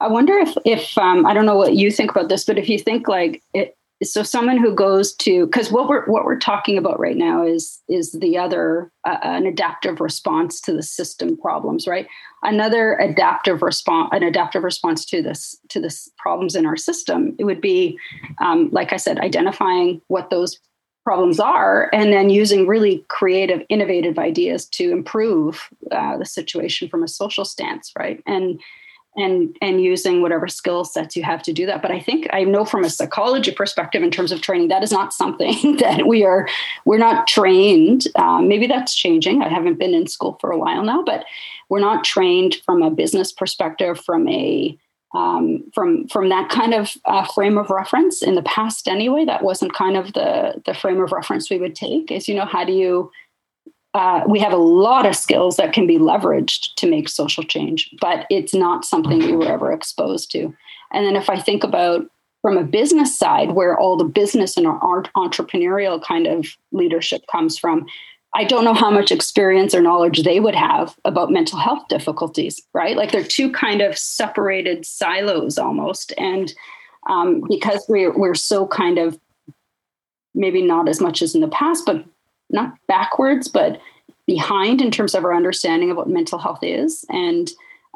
[0.00, 2.68] I wonder if if um, I don't know what you think about this, but if
[2.68, 6.76] you think like it, so someone who goes to because what we're what we're talking
[6.76, 11.86] about right now is is the other uh, an adaptive response to the system problems
[11.86, 12.06] right?
[12.42, 17.44] Another adaptive response an adaptive response to this to this problems in our system it
[17.44, 17.98] would be
[18.38, 20.58] um, like i said identifying what those
[21.04, 27.02] problems are and then using really creative innovative ideas to improve uh, the situation from
[27.02, 28.22] a social stance right?
[28.26, 28.60] And
[29.16, 31.82] and and using whatever skill sets you have to do that.
[31.82, 34.92] But i think i know from a psychology perspective in terms of training that is
[34.92, 36.48] not something that we are
[36.84, 38.06] we're not trained.
[38.16, 39.42] Um, maybe that's changing.
[39.42, 41.24] I haven't been in school for a while now but
[41.68, 44.78] we're not trained from a business perspective from a
[45.14, 48.20] um, from from that kind of uh, frame of reference.
[48.20, 51.76] In the past anyway that wasn't kind of the the frame of reference we would
[51.76, 53.10] take is you know how do you
[53.94, 57.88] uh, we have a lot of skills that can be leveraged to make social change,
[58.00, 60.52] but it's not something we were ever exposed to.
[60.92, 62.06] And then if I think about
[62.42, 67.56] from a business side, where all the business and our entrepreneurial kind of leadership comes
[67.56, 67.86] from,
[68.34, 72.60] I don't know how much experience or knowledge they would have about mental health difficulties,
[72.74, 72.96] right?
[72.96, 76.12] Like they're two kind of separated silos almost.
[76.18, 76.52] And
[77.08, 79.18] um, because we're, we're so kind of
[80.34, 82.04] maybe not as much as in the past, but
[82.50, 83.80] not backwards, but
[84.26, 87.04] behind in terms of our understanding of what mental health is.
[87.08, 87.50] And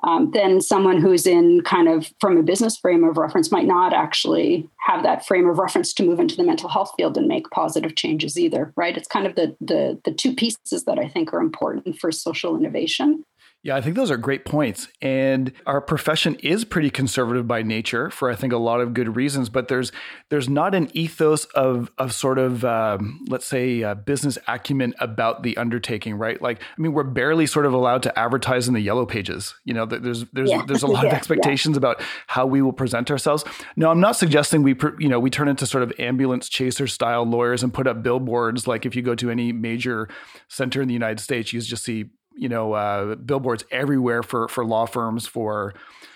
[0.04, 3.92] um, then someone who's in kind of from a business frame of reference might not
[3.92, 7.50] actually have that frame of reference to move into the mental health field and make
[7.50, 11.32] positive changes either right it's kind of the the the two pieces that i think
[11.32, 13.24] are important for social innovation
[13.64, 14.86] yeah, I think those are great points.
[15.02, 19.16] And our profession is pretty conservative by nature for I think a lot of good
[19.16, 19.48] reasons.
[19.48, 19.90] But there's
[20.28, 25.42] there's not an ethos of of sort of um, let's say uh, business acumen about
[25.42, 26.40] the undertaking, right?
[26.40, 29.56] Like, I mean, we're barely sort of allowed to advertise in the yellow pages.
[29.64, 30.62] You know, there's there's yeah.
[30.64, 31.78] there's a lot yeah, of expectations yeah.
[31.78, 33.44] about how we will present ourselves.
[33.74, 37.24] No, I'm not suggesting we you know we turn into sort of ambulance chaser style
[37.24, 38.68] lawyers and put up billboards.
[38.68, 40.08] Like if you go to any major
[40.46, 44.64] center in the United States, you just see you know uh, billboards everywhere for for
[44.64, 45.74] law firms for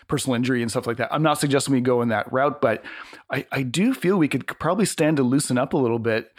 [0.08, 1.12] personal injury and stuff like that.
[1.12, 2.84] I'm not suggesting we go in that route, but
[3.30, 6.32] I, I do feel we could probably stand to loosen up a little bit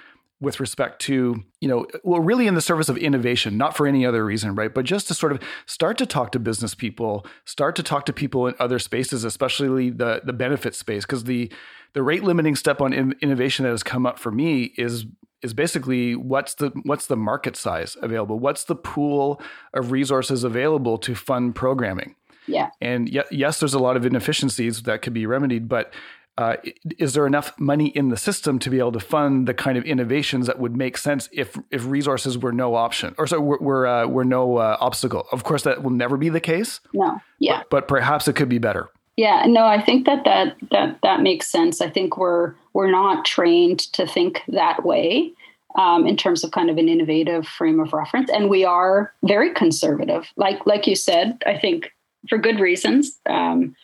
[0.44, 4.06] with respect to, you know, well, really in the service of innovation, not for any
[4.06, 4.74] other reason, right?
[4.74, 8.14] But just to sort of start to talk to business people, start to talk to
[8.14, 11.52] people in other spaces, especially the the benefit space, because the
[11.94, 15.06] the rate limiting step on in, innovation that has come up for me is
[15.44, 18.40] is basically what's the what's the market size available?
[18.40, 19.42] What's the pool
[19.74, 22.16] of resources available to fund programming?
[22.48, 22.70] Yeah.
[22.82, 25.94] And yes, there's a lot of inefficiencies that could be remedied, but
[26.38, 26.56] uh,
[26.98, 29.84] is there enough money in the system to be able to fund the kind of
[29.84, 33.86] innovations that would make sense if if resources were no option or so were were,
[33.86, 35.28] uh, were no uh, obstacle?
[35.32, 36.80] Of course, that will never be the case.
[36.94, 37.22] No.
[37.40, 37.60] Yeah.
[37.60, 38.90] But, but perhaps it could be better.
[39.16, 41.82] Yeah, no, I think that that that that makes sense.
[41.82, 45.32] I think we're we're not trained to think that way
[45.76, 49.54] um, in terms of kind of an innovative frame of reference, and we are very
[49.54, 50.32] conservative.
[50.36, 51.92] Like like you said, I think
[52.30, 53.20] for good reasons.
[53.26, 53.76] Um,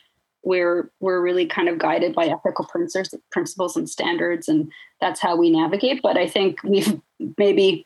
[0.44, 2.66] we're we're really kind of guided by ethical
[3.32, 4.72] principles and standards, and
[5.02, 6.02] that's how we navigate.
[6.02, 7.00] But I think we've
[7.38, 7.86] maybe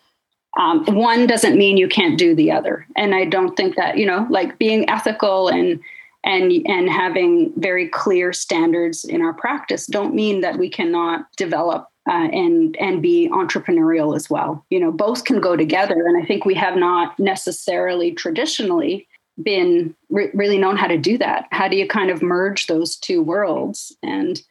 [0.60, 4.06] um, one doesn't mean you can't do the other, and I don't think that you
[4.06, 5.80] know, like being ethical and
[6.24, 11.88] and and having very clear standards in our practice don't mean that we cannot develop
[12.10, 14.66] uh, and and be entrepreneurial as well.
[14.70, 19.08] You know, both can go together, and I think we have not necessarily traditionally
[19.42, 21.48] been re- really known how to do that.
[21.52, 24.42] How do you kind of merge those two worlds and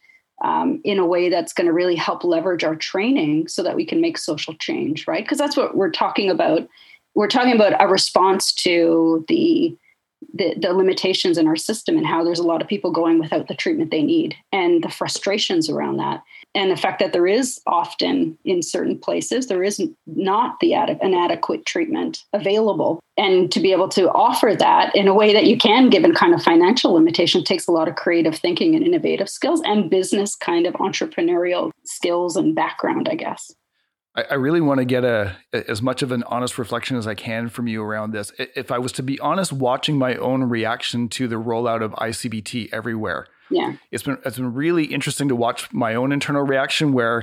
[0.43, 3.87] um, in a way that's going to really help leverage our training so that we
[3.87, 5.25] can make social change, right?
[5.25, 6.67] Because that's what we're talking about.
[7.15, 9.77] We're talking about a response to the
[10.35, 13.49] the, the limitations in our system and how there's a lot of people going without
[13.49, 16.23] the treatment they need and the frustrations around that.
[16.55, 20.99] And the fact that there is often in certain places there is not the ad-
[21.01, 23.01] an adequate treatment available.
[23.17, 26.35] And to be able to offer that in a way that you can given kind
[26.35, 30.67] of financial limitation takes a lot of creative thinking and innovative skills and business kind
[30.67, 33.53] of entrepreneurial skills and background i guess
[34.15, 37.15] I, I really want to get a as much of an honest reflection as I
[37.15, 38.33] can from you around this.
[38.39, 42.71] If I was to be honest, watching my own reaction to the rollout of ICBT
[42.73, 46.93] everywhere, yeah, it's been it's been really interesting to watch my own internal reaction.
[46.93, 47.23] Where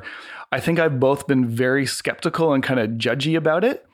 [0.51, 3.85] I think I've both been very skeptical and kind of judgy about it,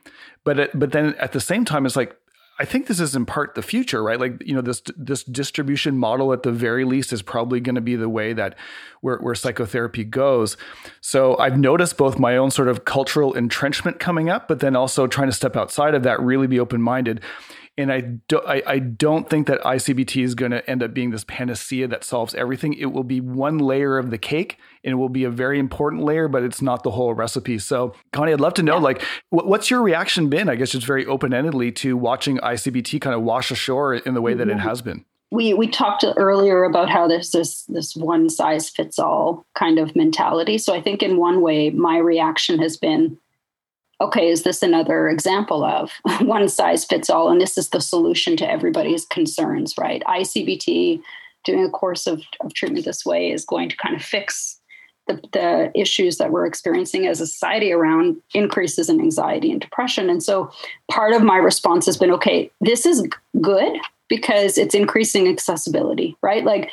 [0.44, 2.16] but it, but then at the same time, it's like
[2.58, 4.20] I think this is in part the future, right?
[4.20, 7.82] Like, you know, this this distribution model at the very least is probably going to
[7.82, 8.56] be the way that
[9.02, 10.56] where, where psychotherapy goes.
[11.02, 15.06] So I've noticed both my own sort of cultural entrenchment coming up, but then also
[15.06, 17.22] trying to step outside of that, really be open minded.
[17.78, 21.12] And I, do, I, I don't think that ICBT is going to end up being
[21.12, 22.74] this panacea that solves everything.
[22.74, 26.04] It will be one layer of the cake and it will be a very important
[26.04, 27.60] layer, but it's not the whole recipe.
[27.60, 28.82] So, Connie, I'd love to know, yeah.
[28.82, 30.48] like, what's your reaction been?
[30.48, 34.22] I guess just very open endedly to watching ICBT kind of wash ashore in the
[34.22, 34.68] way that it mm-hmm.
[34.68, 35.04] has been.
[35.32, 39.96] We we talked earlier about how there's this this one size fits all kind of
[39.96, 40.58] mentality.
[40.60, 43.18] So I think in one way, my reaction has been
[44.02, 45.92] okay, is this another example of
[46.22, 47.30] one size fits all?
[47.30, 50.04] And this is the solution to everybody's concerns, right?
[50.08, 51.02] ICBT,
[51.44, 54.60] doing a course of, of treatment this way, is going to kind of fix
[55.08, 60.10] the, the issues that we're experiencing as a society around increases in anxiety and depression.
[60.10, 60.52] And so
[60.90, 63.08] part of my response has been okay, this is
[63.40, 63.78] good
[64.10, 66.44] because it's increasing accessibility, right?
[66.44, 66.72] Like,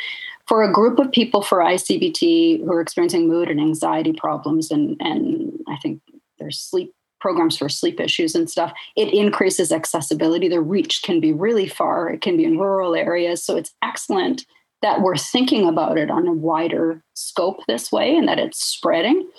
[0.48, 4.96] for a group of people for ICBT who are experiencing mood and anxiety problems, and
[5.00, 6.02] and I think
[6.38, 6.92] there's sleep
[7.22, 10.48] programs for sleep issues and stuff, it increases accessibility.
[10.48, 13.42] The reach can be really far, it can be in rural areas.
[13.42, 14.44] So it's excellent
[14.82, 19.30] that we're thinking about it on a wider scope this way and that it's spreading.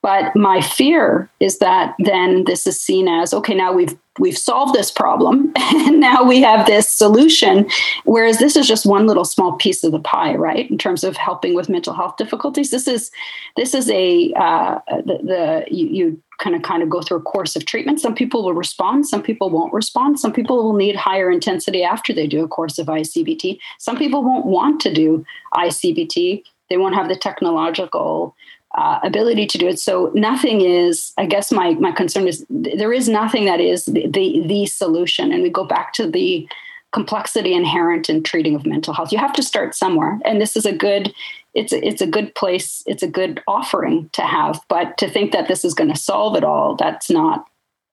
[0.00, 4.74] But my fear is that then this is seen as okay, now we've we've solved
[4.74, 7.68] this problem and now we have this solution.
[8.04, 10.70] Whereas this is just one little small piece of the pie, right?
[10.70, 13.10] In terms of helping with mental health difficulties, this is
[13.56, 17.22] this is a uh, the, the you, you kind of kind of go through a
[17.22, 18.00] course of treatment.
[18.00, 20.20] Some people will respond, some people won't respond.
[20.20, 23.58] Some people will need higher intensity after they do a course of ICBT.
[23.80, 25.24] Some people won't want to do
[25.54, 28.36] ICBT they won't have the technological
[28.76, 29.78] uh, ability to do it.
[29.78, 34.06] So nothing is, I guess my, my concern is there is nothing that is the,
[34.06, 35.32] the, the solution.
[35.32, 36.48] And we go back to the
[36.92, 39.12] complexity inherent in treating of mental health.
[39.12, 40.18] You have to start somewhere.
[40.24, 41.12] And this is a good,
[41.54, 42.82] it's a, it's a good place.
[42.86, 46.36] It's a good offering to have, but to think that this is going to solve
[46.36, 47.46] it all, that's not,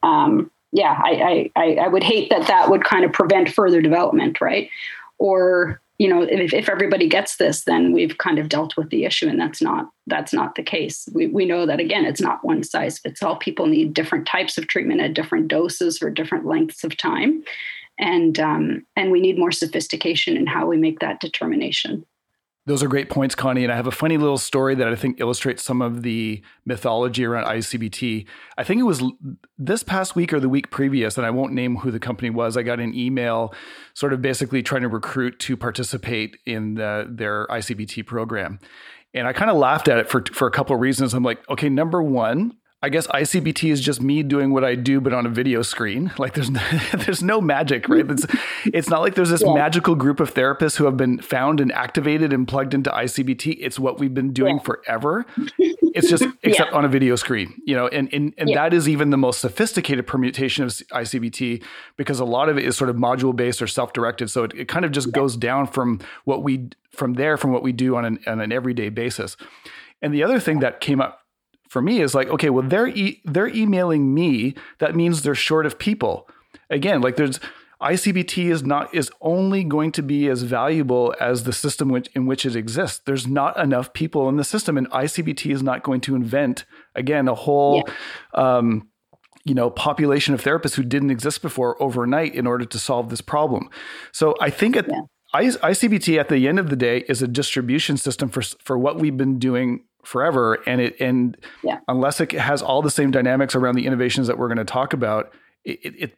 [0.03, 4.41] um, yeah, I, I, I would hate that that would kind of prevent further development.
[4.41, 4.69] Right.
[5.19, 9.05] Or you know if, if everybody gets this then we've kind of dealt with the
[9.05, 11.07] issue and that's not that's not the case.
[11.13, 13.37] We, we know that again it's not one size fits all.
[13.37, 17.43] People need different types of treatment at different doses for different lengths of time.
[17.97, 22.05] And um, and we need more sophistication in how we make that determination
[22.67, 23.63] those are great points, Connie.
[23.63, 27.23] And I have a funny little story that I think illustrates some of the mythology
[27.23, 28.25] around ICBT.
[28.57, 29.03] I think it was
[29.57, 32.57] this past week or the week previous, and I won't name who the company was.
[32.57, 33.53] I got an email
[33.93, 38.59] sort of basically trying to recruit to participate in the, their ICBT program.
[39.13, 41.13] And I kind of laughed at it for, for a couple of reasons.
[41.13, 45.01] I'm like, okay, number one, I guess ICBT is just me doing what I do,
[45.01, 46.11] but on a video screen.
[46.25, 46.61] Like there's no,
[46.97, 48.09] there's no magic, right?
[48.09, 48.25] It's
[48.65, 49.53] it's not like there's this yeah.
[49.53, 53.57] magical group of therapists who have been found and activated and plugged into ICBT.
[53.59, 54.63] It's what we've been doing yeah.
[54.63, 55.25] forever.
[55.59, 56.77] It's just except yeah.
[56.77, 60.07] on a video screen, you know, and and, and that is even the most sophisticated
[60.07, 61.63] permutation of ICBT
[61.95, 64.29] because a lot of it is sort of module based or self directed.
[64.29, 67.61] So it, it kind of just goes down from what we from there from what
[67.61, 69.37] we do on an on an everyday basis.
[70.01, 71.24] And the other thing that came up
[71.75, 74.55] for me is like, okay, well they're e- they're emailing me.
[74.79, 76.25] That means they're short of people.
[76.69, 77.37] Again, like there's
[77.81, 82.27] ICBT is not is only going to be as valuable as the system which, in
[82.27, 83.01] which it exists.
[83.05, 86.63] There's not enough people in the system, and ICBT is not going to invent
[86.95, 87.83] again a whole.
[87.85, 88.57] Yeah.
[88.57, 88.87] Um,
[89.43, 93.21] you know, population of therapists who didn't exist before overnight in order to solve this
[93.21, 93.69] problem.
[94.13, 95.01] So I think at, yeah.
[95.35, 99.17] ICBT at the end of the day is a distribution system for for what we've
[99.17, 101.79] been doing forever and it and yeah.
[101.87, 104.93] unless it has all the same dynamics around the innovations that we're going to talk
[104.93, 105.31] about
[105.63, 106.17] it, it,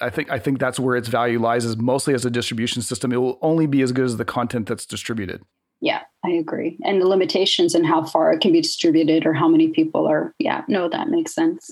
[0.00, 3.12] I think I think that's where its value lies is mostly as a distribution system
[3.12, 5.42] it will only be as good as the content that's distributed
[5.80, 9.48] yeah I agree and the limitations and how far it can be distributed or how
[9.48, 11.70] many people are yeah no that makes sense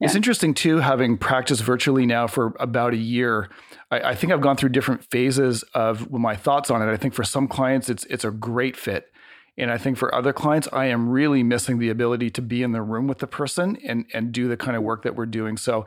[0.00, 0.06] yeah.
[0.06, 3.48] It's interesting too, having practiced virtually now for about a year.
[3.92, 6.92] I, I, think I've gone through different phases of my thoughts on it.
[6.92, 9.13] I think for some clients, it's it's a great fit.
[9.56, 12.72] And I think for other clients, I am really missing the ability to be in
[12.72, 15.56] the room with the person and and do the kind of work that we're doing.
[15.56, 15.86] So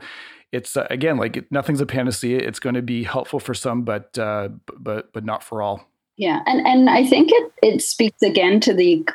[0.52, 2.38] it's uh, again like nothing's a panacea.
[2.38, 4.48] It's going to be helpful for some, but uh,
[4.78, 5.86] but but not for all.
[6.16, 9.06] Yeah, and and I think it it speaks again to the.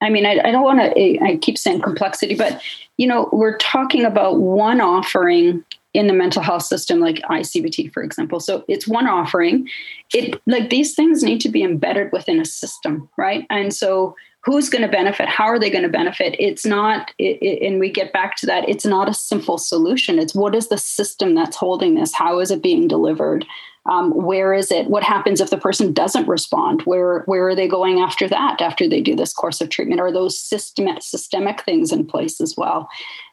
[0.00, 1.24] I mean, I, I don't want to.
[1.24, 2.60] I keep saying complexity, but
[2.98, 5.64] you know, we're talking about one offering
[5.94, 8.40] in the mental health system like ICBT for example.
[8.40, 9.68] So it's one offering.
[10.14, 13.46] It like these things need to be embedded within a system right?
[13.50, 14.14] And so
[14.44, 15.28] who's going to benefit?
[15.28, 16.34] How are they going to benefit?
[16.38, 20.18] It's not it, it, and we get back to that it's not a simple solution.
[20.18, 22.14] It's what is the system that's holding this?
[22.14, 23.46] How is it being delivered?
[23.86, 24.88] Um, where is it?
[24.88, 26.82] What happens if the person doesn't respond?
[26.82, 30.00] Where where are they going after that after they do this course of treatment?
[30.00, 32.88] Are those systemic systemic things in place as well?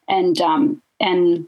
[0.08, 1.48] And um, and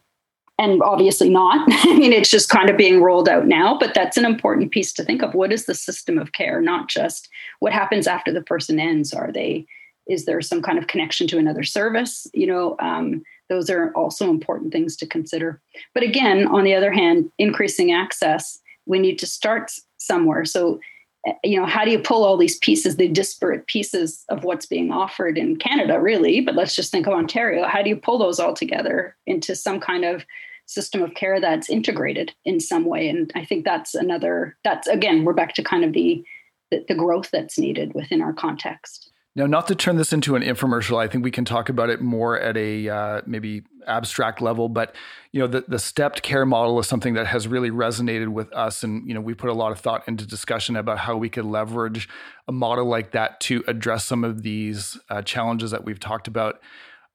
[0.62, 1.68] and obviously not.
[1.72, 4.93] I mean, it's just kind of being rolled out now, but that's an important piece
[4.93, 5.34] to think of.
[5.34, 6.62] What is the system of care?
[6.62, 9.12] Not just what happens after the person ends.
[9.12, 9.66] Are they,
[10.07, 12.28] is there some kind of connection to another service?
[12.34, 15.59] You know, um, those are also important things to consider.
[15.95, 20.45] But again, on the other hand, increasing access, we need to start somewhere.
[20.45, 20.80] So,
[21.26, 24.68] eh, you know, how do you pull all these pieces, the disparate pieces of what's
[24.68, 26.39] being offered in Canada, really?
[26.39, 27.66] But let's just think of Ontario.
[27.66, 30.24] How do you pull those all together into some kind of
[30.72, 35.24] system of care that's integrated in some way and i think that's another that's again
[35.24, 36.24] we're back to kind of the
[36.72, 40.43] the, the growth that's needed within our context now, not to turn this into an
[40.43, 44.67] infomercial, I think we can talk about it more at a uh, maybe abstract level.
[44.67, 44.93] But
[45.32, 48.84] you know, the the stepped care model is something that has really resonated with us,
[48.84, 51.45] and you know, we put a lot of thought into discussion about how we could
[51.45, 52.09] leverage
[52.49, 56.59] a model like that to address some of these uh, challenges that we've talked about.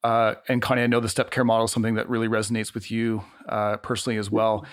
[0.07, 2.92] Uh, and Connie, I know the step care model is something that really resonates with
[2.92, 4.64] you uh, personally as well.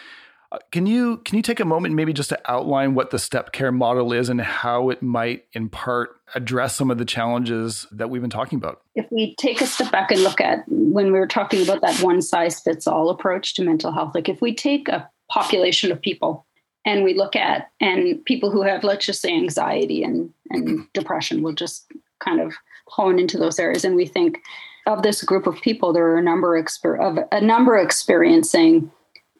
[0.51, 3.51] Uh, can you can you take a moment maybe just to outline what the step
[3.51, 8.11] care model is and how it might in part address some of the challenges that
[8.11, 8.81] we've been talking about?
[8.93, 11.99] If we take a step back and look at when we were talking about that
[12.03, 15.99] one size fits all approach to mental health, like if we take a population of
[15.99, 16.45] people
[16.85, 21.41] and we look at and people who have let's just say anxiety and and depression,
[21.41, 22.53] we'll just kind of
[22.85, 24.37] hone into those areas and we think
[24.85, 28.91] of this group of people, there are a number of a number experiencing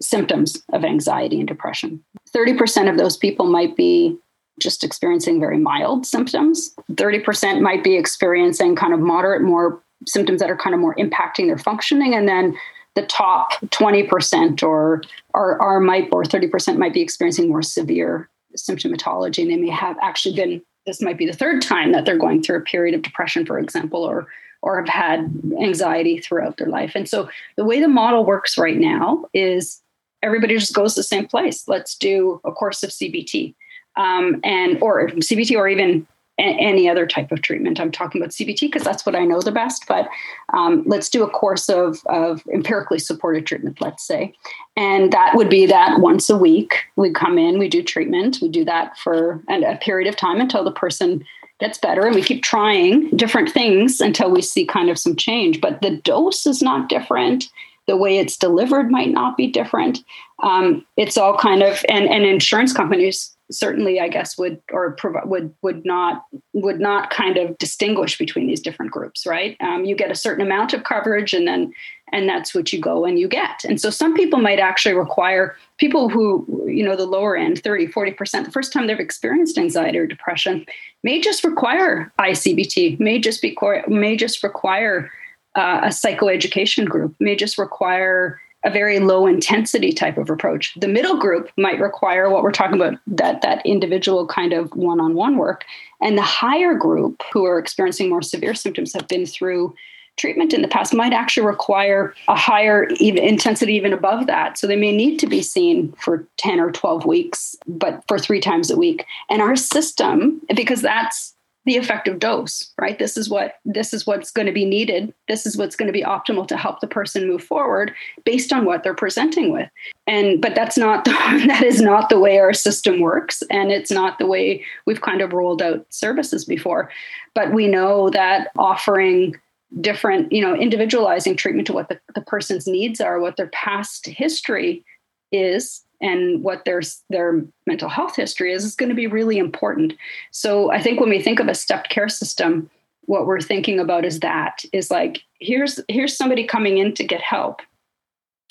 [0.02, 2.04] symptoms of anxiety and depression.
[2.36, 4.18] 30% of those people might be
[4.60, 6.76] just experiencing very mild symptoms.
[6.92, 11.48] 30% might be experiencing kind of moderate, more symptoms that are kind of more impacting
[11.48, 12.14] their functioning.
[12.14, 12.56] And then
[12.96, 15.02] the top 20% or
[15.34, 19.42] are, are might or 30% might be experiencing more severe symptomatology.
[19.42, 22.44] And they may have actually been, this might be the third time that they're going
[22.44, 24.28] through a period of depression, for example, or
[24.64, 25.30] or have had
[25.62, 26.94] anxiety throughout their life.
[26.96, 29.82] And so the way the model works right now is
[30.24, 31.68] everybody just goes to the same place.
[31.68, 33.54] Let's do a course of CBT
[33.98, 36.08] um, and or CBT or even
[36.40, 37.78] a- any other type of treatment.
[37.78, 39.84] I'm talking about CBT because that's what I know the best.
[39.86, 40.08] But
[40.54, 44.34] um, let's do a course of of empirically supported treatment, let's say,
[44.78, 48.48] and that would be that once a week we come in, we do treatment, we
[48.48, 51.26] do that for an, a period of time until the person
[51.60, 55.62] gets better and we keep trying different things until we see kind of some change.
[55.62, 57.46] But the dose is not different.
[57.88, 60.00] The way it's delivered might not be different.
[60.42, 64.96] Um, it's all kind of and and insurance companies certainly i guess would or
[65.26, 69.58] would would not would not kind of distinguish between these different groups right?
[69.60, 71.74] Um, you get a certain amount of coverage and then
[72.14, 75.58] and that's what you go and you get and so some people might actually require
[75.78, 79.98] people who you know the lower end 30 40% the first time they've experienced anxiety
[79.98, 80.66] or depression
[81.04, 83.58] may just require icbt may just be
[83.88, 85.12] may just require
[85.56, 90.74] uh, a psychoeducation group may just require a very low intensity type of approach.
[90.78, 95.38] The middle group might require what we're talking about that that individual kind of one-on-one
[95.38, 95.66] work,
[96.02, 99.76] and the higher group who are experiencing more severe symptoms have been through
[100.18, 104.58] treatment in the past might actually require a higher even intensity even above that.
[104.58, 108.40] So they may need to be seen for 10 or 12 weeks but for three
[108.40, 109.06] times a week.
[109.30, 111.34] And our system because that's
[111.66, 113.00] the effective dose right?
[113.00, 115.14] This is what this is what's going to be needed.
[115.28, 117.94] This is what's going to be optimal to help the person move forward
[118.26, 119.70] based on what they're presenting with.
[120.06, 124.20] And but that's not that is not the way our system works and it's not
[124.20, 126.90] the way we've kind of rolled out services before.
[127.34, 129.36] But we know that offering
[129.82, 134.06] different you know individualizing treatment to what the, the person's needs are what their past
[134.06, 134.86] history
[135.32, 139.94] is and what their their mental health history is is going to be really important.
[140.32, 142.70] So I think when we think of a stepped care system,
[143.06, 147.22] what we're thinking about is that is like here's here's somebody coming in to get
[147.22, 147.62] help.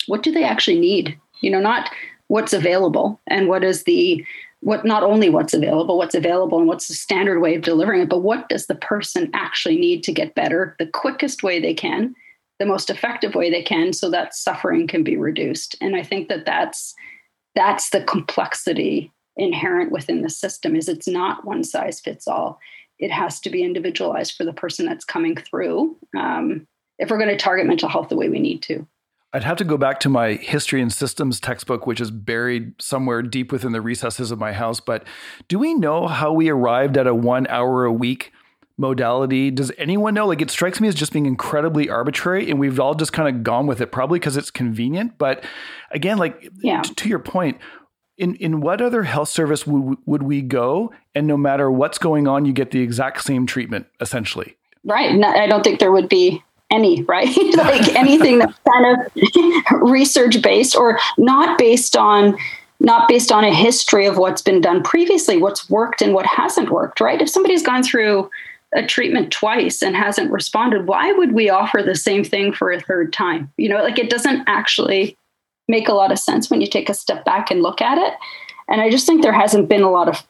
[0.07, 1.17] What do they actually need?
[1.41, 1.89] You know, not
[2.27, 4.25] what's available and what is the
[4.63, 8.09] what not only what's available, what's available and what's the standard way of delivering it,
[8.09, 12.15] but what does the person actually need to get better the quickest way they can,
[12.59, 15.75] the most effective way they can, so that suffering can be reduced.
[15.81, 16.95] And I think that that's
[17.55, 22.59] that's the complexity inherent within the system is it's not one size fits all
[22.99, 26.67] it has to be individualized for the person that's coming through um,
[26.99, 28.87] if we're going to target mental health the way we need to
[29.33, 33.23] I'd have to go back to my history and systems textbook, which is buried somewhere
[33.23, 34.79] deep within the recesses of my house.
[34.79, 35.05] But
[35.47, 38.31] do we know how we arrived at a one hour a week
[38.77, 39.49] modality?
[39.49, 40.27] Does anyone know?
[40.27, 43.43] Like, it strikes me as just being incredibly arbitrary, and we've all just kind of
[43.43, 45.17] gone with it, probably because it's convenient.
[45.17, 45.43] But
[45.89, 46.81] again, like yeah.
[46.81, 47.57] t- to your point,
[48.17, 50.93] in in what other health service would would we go?
[51.15, 54.57] And no matter what's going on, you get the exact same treatment, essentially.
[54.83, 55.15] Right.
[55.15, 56.43] No, I don't think there would be
[56.73, 59.11] any right like anything that's kind of
[59.81, 62.37] research based or not based on
[62.79, 66.69] not based on a history of what's been done previously what's worked and what hasn't
[66.69, 68.29] worked right if somebody's gone through
[68.75, 72.81] a treatment twice and hasn't responded, why would we offer the same thing for a
[72.81, 73.51] third time?
[73.57, 75.17] You know, like it doesn't actually
[75.67, 78.13] make a lot of sense when you take a step back and look at it.
[78.67, 80.25] And I just think there hasn't been a lot of,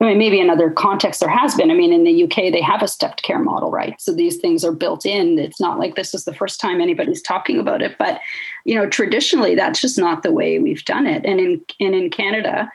[0.00, 1.70] I mean, maybe in other contexts there has been.
[1.70, 4.00] I mean, in the UK, they have a stepped care model, right?
[4.00, 5.38] So these things are built in.
[5.38, 7.96] It's not like this is the first time anybody's talking about it.
[7.98, 8.20] But,
[8.64, 11.24] you know, traditionally, that's just not the way we've done it.
[11.26, 12.70] And in, and in Canada,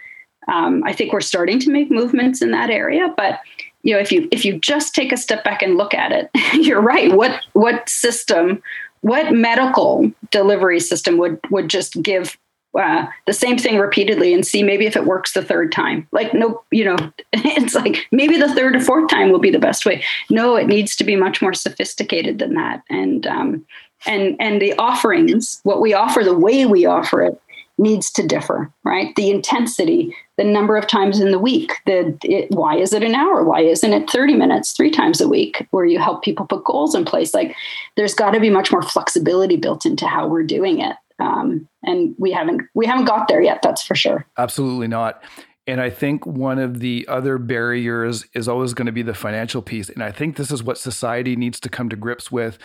[0.48, 3.12] um, I think we're starting to make movements in that area.
[3.18, 3.40] But
[3.82, 6.30] you know if you if you just take a step back and look at it
[6.54, 8.62] you're right what what system
[9.02, 12.36] what medical delivery system would would just give
[12.78, 16.34] uh, the same thing repeatedly and see maybe if it works the third time like
[16.34, 16.98] no you know
[17.34, 20.68] it's like maybe the third or fourth time will be the best way no it
[20.68, 23.66] needs to be much more sophisticated than that and um,
[24.06, 27.42] and and the offerings what we offer the way we offer it
[27.78, 29.14] needs to differ, right?
[29.16, 33.16] The intensity, the number of times in the week, the it, why is it an
[33.16, 33.44] hour?
[33.44, 36.96] Why isn't it 30 minutes three times a week where you help people put goals
[36.96, 37.34] in place?
[37.34, 37.56] Like
[37.98, 40.96] there's got to be much more flexibility built into how we're doing it.
[41.20, 44.26] Um, and we haven't we haven't got there yet, that's for sure.
[44.38, 45.24] Absolutely not.
[45.68, 49.64] And I think one of the other barriers is always going to be the financial
[49.64, 49.90] piece.
[49.90, 52.60] And I think this is what society needs to come to grips with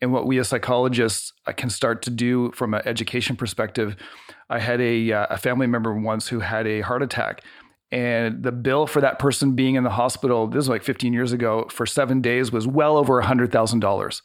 [0.00, 3.96] and what we as psychologists uh, can start to do from an education perspective.
[4.48, 7.42] I had a, uh, a family member once who had a heart attack,
[7.90, 11.32] and the bill for that person being in the hospital, this was like 15 years
[11.32, 14.20] ago, for seven days was well over $100,000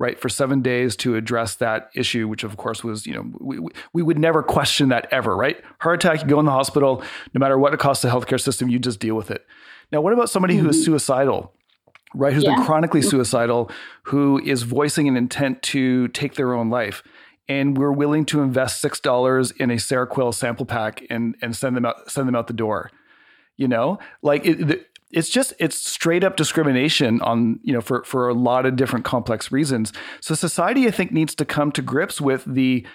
[0.00, 3.60] right for seven days to address that issue which of course was you know we,
[3.92, 7.38] we would never question that ever right heart attack you go in the hospital no
[7.38, 9.46] matter what it costs the healthcare system you just deal with it
[9.92, 10.64] now what about somebody mm-hmm.
[10.64, 10.92] who is mm-hmm.
[10.92, 11.52] suicidal
[12.14, 12.56] right who's yeah.
[12.56, 13.70] been chronically suicidal
[14.04, 17.04] who is voicing an intent to take their own life
[17.46, 21.76] and we're willing to invest six dollars in a seroquel sample pack and and send
[21.76, 22.90] them out send them out the door
[23.56, 28.28] you know like it, it's just it's straight up discrimination on you know for for
[28.28, 29.92] a lot of different complex reasons.
[30.20, 32.86] So society i think needs to come to grips with the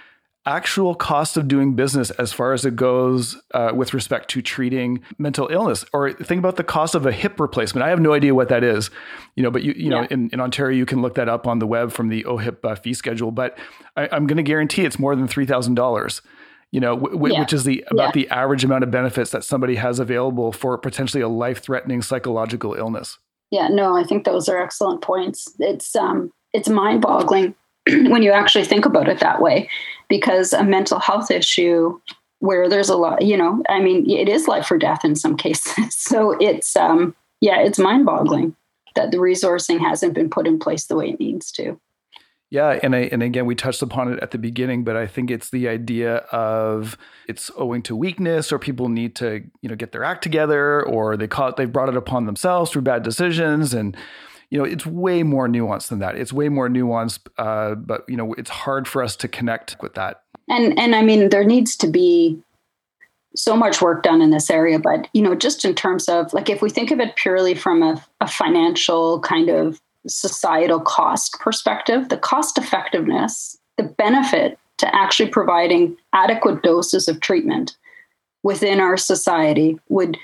[0.47, 5.01] actual cost of doing business as far as it goes uh, with respect to treating
[5.17, 5.83] mental illness.
[5.91, 7.83] Or think about the cost of a hip replacement.
[7.83, 8.91] I have no idea what that is
[9.35, 10.01] you know but you you yeah.
[10.01, 12.63] know in, in ontario you can look that up on the web from the ohip
[12.63, 13.31] uh, fee schedule.
[13.31, 13.57] But
[13.97, 16.21] I, i'm going to guarantee it's more than $3000
[16.75, 17.39] you know, w- yeah.
[17.39, 18.23] which is the about yeah.
[18.23, 23.17] the average amount of benefits that somebody has available for potentially a life-threatening psychological illness.
[23.49, 25.47] Yeah, no, I think those are excellent points.
[25.57, 27.55] It's um it's mind-boggling
[27.87, 29.69] when you actually think about it that way
[30.09, 31.97] because a mental health issue
[32.39, 35.37] where there's a lot, you know, I mean, it is life or death in some
[35.45, 35.95] cases.
[35.95, 38.53] so it's um yeah, it's mind-boggling
[38.95, 41.79] that the resourcing hasn't been put in place the way it needs to.
[42.55, 45.29] Yeah, and I, and again, we touched upon it at the beginning, but I think
[45.29, 46.97] it's the idea of
[47.27, 51.17] it's owing to weakness, or people need to you know get their act together, or
[51.17, 53.97] they caught they brought it upon themselves through bad decisions, and
[54.49, 56.15] you know it's way more nuanced than that.
[56.15, 59.95] It's way more nuanced, uh, but you know it's hard for us to connect with
[59.95, 60.21] that.
[60.47, 62.41] And and I mean, there needs to be
[63.35, 66.49] so much work done in this area, but you know, just in terms of like
[66.49, 72.09] if we think of it purely from a, a financial kind of societal cost perspective,
[72.09, 77.77] the cost effectiveness, the benefit to actually providing adequate doses of treatment
[78.43, 80.17] within our society would,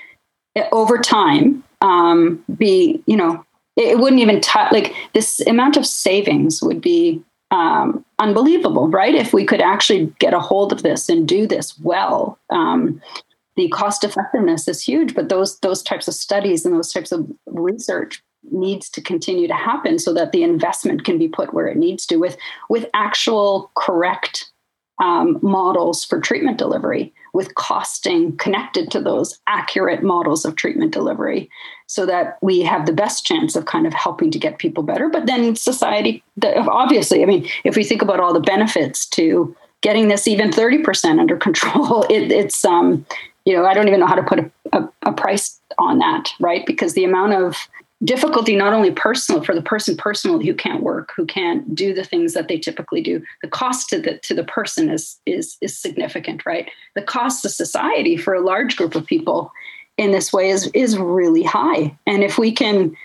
[0.70, 3.44] over time, um, be, you know,
[3.76, 9.14] it, wouldn't even touch, like this amount of savings would be um, unbelievable, right?
[9.14, 12.38] If we could actually get a hold of this and do this well.
[12.50, 13.00] Um,
[13.56, 17.30] the cost effectiveness is huge, but those those types of studies and those types of
[17.46, 21.76] research needs to continue to happen so that the investment can be put where it
[21.76, 22.36] needs to with
[22.68, 24.50] with actual correct
[25.00, 31.48] um, models for treatment delivery with costing connected to those accurate models of treatment delivery
[31.86, 35.08] so that we have the best chance of kind of helping to get people better.
[35.08, 40.08] But then society obviously i mean if we think about all the benefits to getting
[40.08, 43.04] this even 30% under control it, it's um
[43.44, 46.30] you know i don't even know how to put a, a, a price on that
[46.40, 46.64] right?
[46.66, 47.68] Because the amount of
[48.04, 52.04] difficulty not only personal for the person personally who can't work who can't do the
[52.04, 55.78] things that they typically do the cost to the to the person is is is
[55.78, 56.70] significant right?
[56.94, 59.52] The cost to society for a large group of people
[59.98, 61.96] in this way is is really high.
[62.06, 62.96] And if we can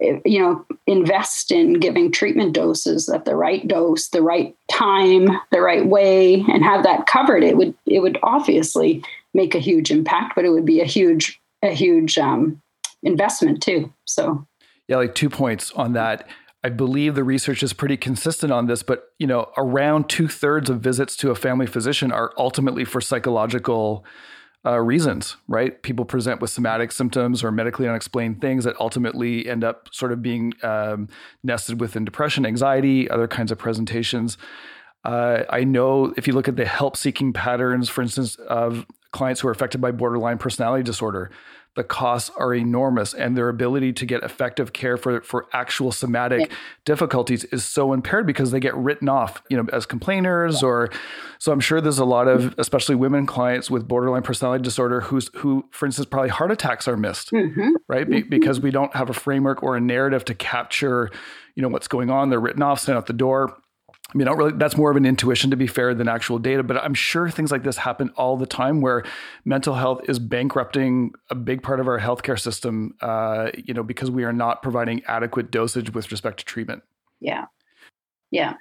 [0.00, 5.60] you know invest in giving treatment doses at the right dose the right time the
[5.60, 9.02] right way and have that covered it would it would obviously
[9.34, 12.60] make a huge impact but it would be a huge a huge um,
[13.04, 13.92] investment too.
[14.04, 14.46] So,
[14.88, 16.28] yeah, like two points on that.
[16.64, 20.70] I believe the research is pretty consistent on this, but you know, around two thirds
[20.70, 24.04] of visits to a family physician are ultimately for psychological
[24.66, 25.82] uh, reasons, right?
[25.82, 30.22] People present with somatic symptoms or medically unexplained things that ultimately end up sort of
[30.22, 31.08] being um,
[31.42, 34.38] nested within depression, anxiety, other kinds of presentations.
[35.04, 39.42] Uh, I know if you look at the help seeking patterns, for instance, of clients
[39.42, 41.30] who are affected by borderline personality disorder,
[41.76, 46.40] the costs are enormous and their ability to get effective care for, for actual somatic
[46.40, 46.56] yeah.
[46.84, 50.68] difficulties is so impaired because they get written off, you know, as complainers yeah.
[50.68, 50.90] or
[51.38, 55.30] so I'm sure there's a lot of especially women clients with borderline personality disorder who's
[55.36, 57.70] who for instance probably heart attacks are missed, mm-hmm.
[57.88, 58.08] right?
[58.08, 58.30] Be, mm-hmm.
[58.30, 61.10] because we don't have a framework or a narrative to capture,
[61.56, 62.30] you know, what's going on.
[62.30, 63.56] They're written off, sent out the door
[64.12, 66.62] I mean, not really, that's more of an intuition to be fair than actual data,
[66.62, 69.02] but I'm sure things like this happen all the time where
[69.44, 74.10] mental health is bankrupting a big part of our healthcare system, uh, you know, because
[74.10, 76.82] we are not providing adequate dosage with respect to treatment.
[77.20, 77.46] Yeah.
[78.30, 78.54] Yeah.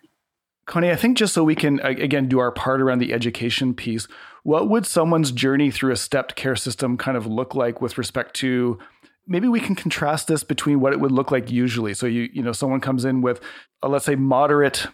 [0.65, 4.07] Connie, I think just so we can, again, do our part around the education piece,
[4.43, 8.33] what would someone's journey through a stepped care system kind of look like with respect
[8.37, 8.79] to
[9.27, 11.93] maybe we can contrast this between what it would look like usually.
[11.93, 13.41] So you you know someone comes in with
[13.81, 14.87] a, let's say moderate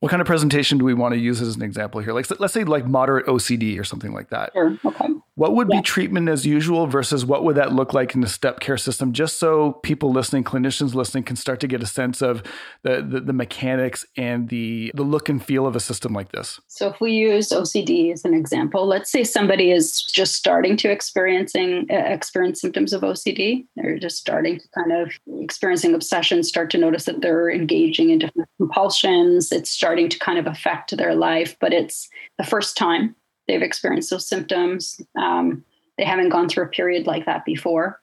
[0.00, 2.14] What kind of presentation do we want to use as an example here?
[2.14, 4.52] Like, let's say like moderate OCD or something like that.
[4.54, 4.78] Sure.
[4.82, 5.08] Okay.
[5.34, 5.78] What would yeah.
[5.78, 9.12] be treatment as usual versus what would that look like in the step care system?
[9.12, 12.42] Just so people listening, clinicians listening, can start to get a sense of
[12.82, 16.60] the, the, the mechanics and the the look and feel of a system like this.
[16.68, 20.90] So, if we use OCD as an example, let's say somebody is just starting to
[20.90, 23.66] experiencing uh, experience symptoms of OCD.
[23.76, 28.18] They're just starting to kind of experiencing obsession, start to notice that they're engaging in
[28.18, 29.52] different compulsions.
[29.52, 33.14] It's starting to kind of affect their life, but it's the first time
[33.46, 35.00] they've experienced those symptoms.
[35.18, 35.64] Um,
[35.98, 38.00] they haven't gone through a period like that before.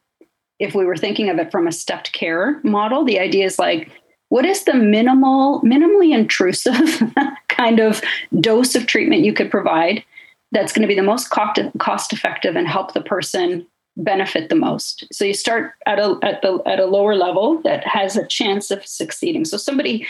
[0.60, 3.90] If we were thinking of it from a stepped care model, the idea is like,
[4.30, 7.02] what is the minimal, minimally intrusive
[7.48, 8.02] kind of
[8.40, 10.04] dose of treatment you could provide
[10.52, 13.66] that's going to be the most cost effective and help the person
[13.98, 15.06] benefit the most.
[15.12, 18.72] So you start at a at the at a lower level that has a chance
[18.72, 19.44] of succeeding.
[19.44, 20.06] So somebody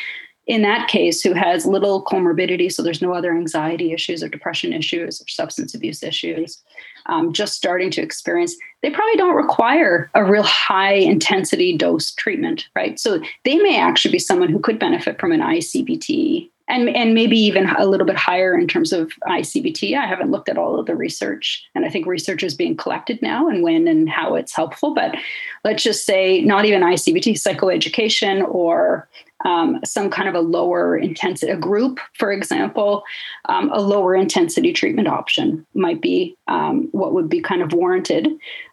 [0.48, 4.72] in that case who has little comorbidity, so there's no other anxiety issues or depression
[4.72, 6.64] issues or substance abuse issues,
[7.08, 12.68] um, just starting to experience, they probably don't require a real high intensity dose treatment,
[12.76, 13.00] right?
[13.00, 17.38] So they may actually be someone who could benefit from an ICBT and and maybe
[17.38, 19.98] even a little bit higher in terms of ICBT.
[19.98, 23.22] I haven't looked at all of the research, and I think research is being collected
[23.22, 24.94] now, and when and how it's helpful.
[24.94, 25.16] But
[25.64, 29.08] let's just say not even ICBT, psychoeducation, or
[29.48, 33.04] um, some kind of a lower intensity, a group, for example,
[33.46, 38.28] um, a lower intensity treatment option might be um, what would be kind of warranted.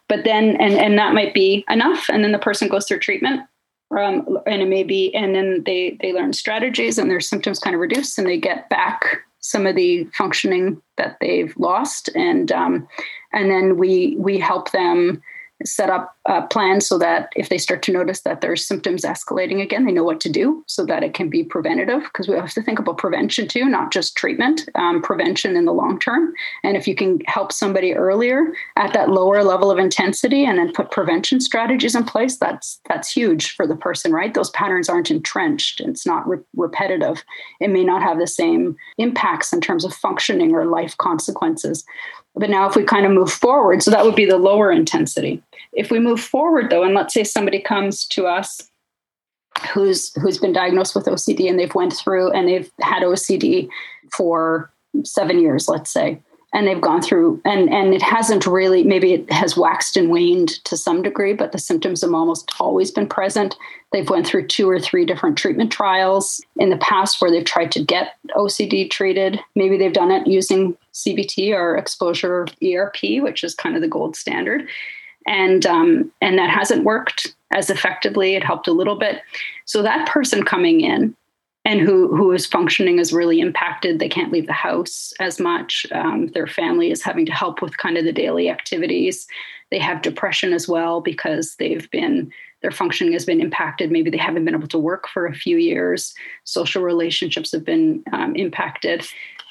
[0.09, 3.41] But then, and and that might be enough, and then the person goes through treatment
[3.91, 7.75] um, and it may be, and then they they learn strategies, and their symptoms kind
[7.75, 12.87] of reduce, and they get back some of the functioning that they've lost, and um,
[13.31, 15.21] and then we we help them
[15.63, 19.61] set up a plan so that if they start to notice that there's symptoms escalating
[19.61, 22.03] again, they know what to do so that it can be preventative.
[22.03, 25.71] Because we have to think about prevention too, not just treatment, um, prevention in the
[25.71, 26.33] long term.
[26.63, 30.73] And if you can help somebody earlier at that lower level of intensity and then
[30.73, 34.33] put prevention strategies in place, that's that's huge for the person, right?
[34.33, 35.79] Those patterns aren't entrenched.
[35.79, 37.23] It's not re- repetitive.
[37.61, 41.85] It may not have the same impacts in terms of functioning or life consequences.
[42.35, 45.41] But now, if we kind of move forward, so that would be the lower intensity.
[45.71, 48.69] If we move forward, though, and let's say somebody comes to us
[49.73, 53.69] who's who's been diagnosed with OCD and they've went through and they've had OCD
[54.11, 54.71] for
[55.03, 56.19] seven years, let's say,
[56.53, 60.49] and they've gone through and and it hasn't really maybe it has waxed and waned
[60.65, 63.57] to some degree but the symptoms have almost always been present.
[63.91, 67.71] They've went through two or three different treatment trials in the past where they've tried
[67.73, 69.39] to get ocd treated.
[69.55, 74.15] Maybe they've done it using cbt or exposure erp which is kind of the gold
[74.15, 74.67] standard.
[75.27, 78.35] And um, and that hasn't worked as effectively.
[78.35, 79.21] It helped a little bit.
[79.65, 81.15] So that person coming in
[81.65, 83.99] and who who is functioning is really impacted.
[83.99, 85.85] They can't leave the house as much.
[85.91, 89.27] Um, their family is having to help with kind of the daily activities.
[89.71, 93.91] They have depression as well because they've been their functioning has been impacted.
[93.91, 96.13] Maybe they haven't been able to work for a few years.
[96.45, 99.05] Social relationships have been um, impacted.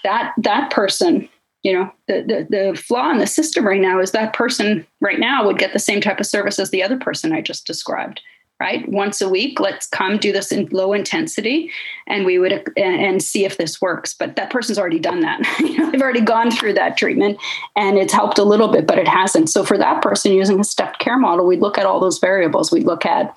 [0.04, 1.28] That that person
[1.64, 5.18] you know the, the the flaw in the system right now is that person right
[5.18, 8.20] now would get the same type of service as the other person i just described
[8.60, 8.88] right?
[8.88, 11.70] Once a week let's come do this in low intensity
[12.06, 14.14] and we would and see if this works.
[14.14, 15.40] But that person's already done that.
[15.64, 17.38] You know, they've already gone through that treatment
[17.74, 19.50] and it's helped a little bit but it hasn't.
[19.50, 22.70] So for that person using a stepped care model we'd look at all those variables.
[22.70, 23.36] We'd look at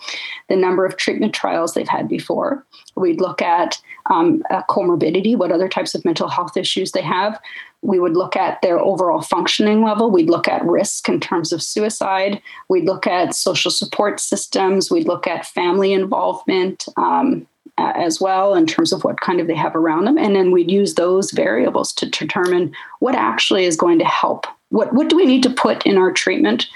[0.49, 2.65] the number of treatment trials they've had before.
[2.95, 7.39] We'd look at um, comorbidity what other types of mental health issues they have
[7.81, 10.09] we would look at their overall functioning level.
[10.09, 12.41] We'd look at risk in terms of suicide.
[12.69, 14.89] We'd look at social support systems.
[14.89, 17.47] We'd look at family involvement um,
[17.77, 20.17] as well in terms of what kind of they have around them.
[20.17, 24.47] And then we'd use those variables to determine what actually is going to help.
[24.69, 26.67] What, what do we need to put in our treatment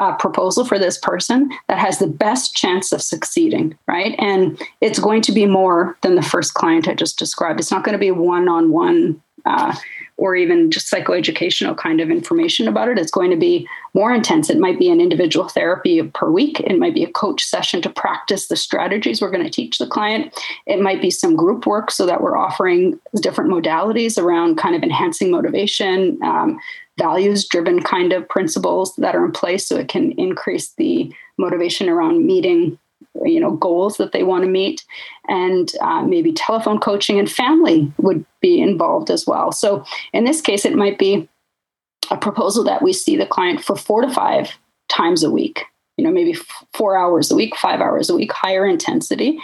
[0.00, 4.14] uh, proposal for this person that has the best chance of succeeding, right?
[4.18, 7.60] And it's going to be more than the first client I just described.
[7.60, 9.20] It's not going to be one on one
[10.20, 12.98] or even just psychoeducational kind of information about it.
[12.98, 14.50] It's going to be more intense.
[14.50, 16.60] It might be an individual therapy per week.
[16.60, 19.86] It might be a coach session to practice the strategies we're going to teach the
[19.86, 20.38] client.
[20.66, 24.82] It might be some group work so that we're offering different modalities around kind of
[24.82, 26.60] enhancing motivation, um,
[27.00, 31.88] values driven kind of principles that are in place so it can increase the motivation
[31.88, 32.78] around meeting
[33.24, 34.84] you know goals that they want to meet.
[35.28, 39.50] And uh, maybe telephone coaching and family would be involved as well.
[39.52, 41.28] So in this case it might be
[42.10, 44.52] a proposal that we see the client for four to five
[44.88, 45.64] times a week
[45.96, 46.34] you know maybe
[46.74, 49.38] four hours a week five hours a week higher intensity.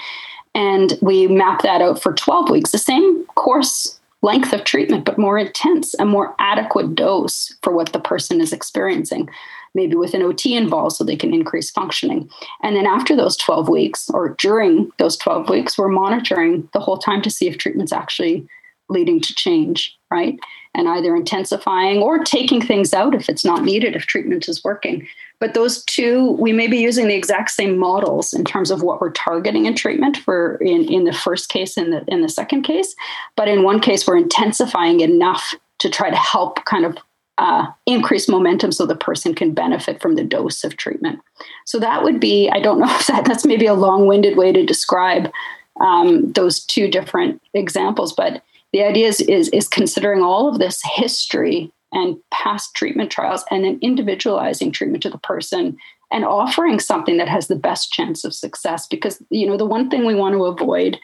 [0.55, 5.19] And we map that out for 12 weeks, the same course length of treatment, but
[5.19, 9.29] more intense, a more adequate dose for what the person is experiencing,
[9.75, 12.29] maybe with an OT involved so they can increase functioning.
[12.63, 16.99] And then after those 12 weeks, or during those 12 weeks, we're monitoring the whole
[16.99, 18.47] time to see if treatment's actually
[18.89, 20.39] leading to change, right?
[20.75, 25.07] And either intensifying or taking things out if it's not needed, if treatment is working.
[25.39, 29.01] But those two, we may be using the exact same models in terms of what
[29.01, 32.63] we're targeting in treatment for in, in the first case and the in the second
[32.63, 32.95] case.
[33.37, 36.97] But in one case, we're intensifying enough to try to help kind of
[37.39, 41.21] uh, increase momentum so the person can benefit from the dose of treatment.
[41.67, 44.53] So that would be, I don't know if that, that's maybe a long winded way
[44.53, 45.31] to describe
[45.81, 50.83] um, those two different examples, but the idea is, is, is considering all of this
[50.83, 55.77] history and past treatment trials and then individualizing treatment to the person
[56.13, 58.87] and offering something that has the best chance of success.
[58.87, 60.99] Because you know the one thing we want to avoid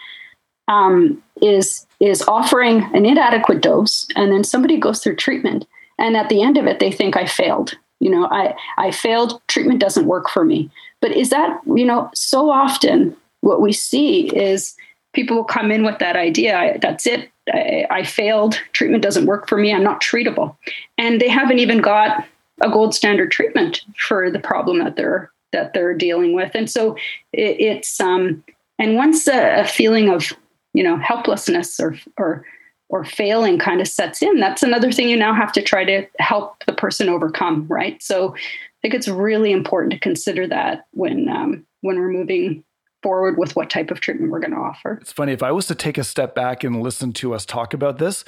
[0.68, 5.66] um, is is offering an inadequate dose and then somebody goes through treatment
[5.98, 7.72] and at the end of it they think i failed.
[7.98, 9.40] You know i i failed.
[9.48, 10.70] Treatment doesn't work for me.
[11.00, 14.76] But is that you know so often what we see is
[15.14, 18.60] people will come in with that idea that's it I, I failed.
[18.72, 19.72] Treatment doesn't work for me.
[19.72, 20.56] I'm not treatable.
[20.98, 22.24] And they haven't even got
[22.60, 26.52] a gold standard treatment for the problem that they're that they're dealing with.
[26.54, 26.94] And so
[27.32, 28.42] it, it's um
[28.78, 30.32] and once a, a feeling of
[30.74, 32.44] you know helplessness or or
[32.88, 36.06] or failing kind of sets in, that's another thing you now have to try to
[36.18, 38.02] help the person overcome, right?
[38.02, 42.64] So I think it's really important to consider that when um, when we're moving
[43.02, 44.98] forward with what type of treatment we're going to offer.
[45.00, 47.74] It's funny if I was to take a step back and listen to us talk
[47.74, 48.24] about this,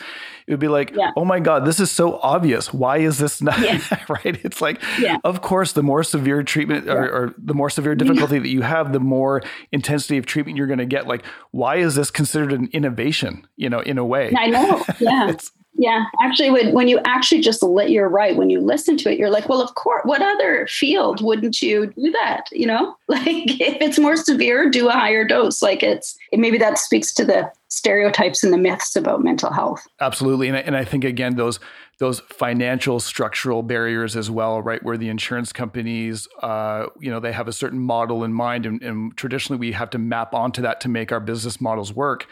[0.47, 1.13] it would be like, yeah.
[1.17, 2.73] "Oh my god, this is so obvious.
[2.73, 3.81] Why is this not yeah.
[4.09, 5.19] right?" It's like, yeah.
[5.25, 8.93] of course, the more severe treatment or, or the more severe difficulty that you have,
[8.93, 11.07] the more intensity of treatment you're going to get.
[11.07, 13.47] Like, why is this considered an innovation?
[13.57, 14.33] You know, in a way.
[14.37, 14.85] I know.
[15.01, 15.33] Yeah.
[15.77, 19.19] Yeah, actually, when, when you actually just let you're right, when you listen to it,
[19.19, 22.45] you're like, well, of course, what other field wouldn't you do that?
[22.53, 25.63] You know, like if it's more severe, do a higher dose.
[25.63, 29.85] Like it's maybe that speaks to the stereotypes and the myths about mental health.
[30.01, 31.59] Absolutely, and I, and I think again those
[31.99, 34.83] those financial structural barriers as well, right?
[34.83, 38.83] Where the insurance companies, uh, you know, they have a certain model in mind, and,
[38.83, 42.27] and traditionally we have to map onto that to make our business models work.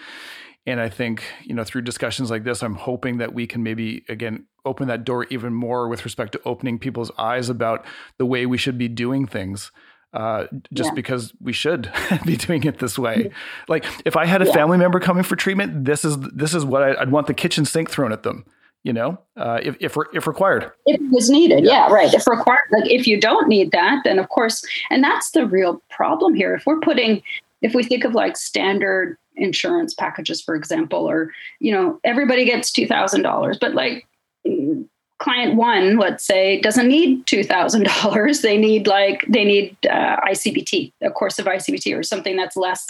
[0.67, 4.05] And I think, you know, through discussions like this, I'm hoping that we can maybe,
[4.09, 7.85] again, open that door even more with respect to opening people's eyes about
[8.19, 9.73] the way we should be doing things.
[10.15, 10.95] Uh, just yeah.
[10.95, 11.91] because we should
[12.27, 13.31] be doing it this way.
[13.67, 14.53] Like if I had a yeah.
[14.53, 17.65] family member coming for treatment, this is this is what I, would want the kitchen
[17.65, 18.45] sink thrown at them.
[18.85, 21.87] You know, uh, if if if required, if it was needed, yeah.
[21.87, 22.13] yeah, right.
[22.13, 25.81] If required, like if you don't need that, then of course, and that's the real
[25.89, 26.55] problem here.
[26.55, 27.23] If we're putting,
[27.63, 32.71] if we think of like standard insurance packages, for example, or, you know, everybody gets
[32.71, 34.07] $2,000, but like
[35.19, 38.43] client one, let's say, doesn't need $2,000.
[38.43, 42.87] They need like, they need uh, ICBT, a course of ICBT or something that's less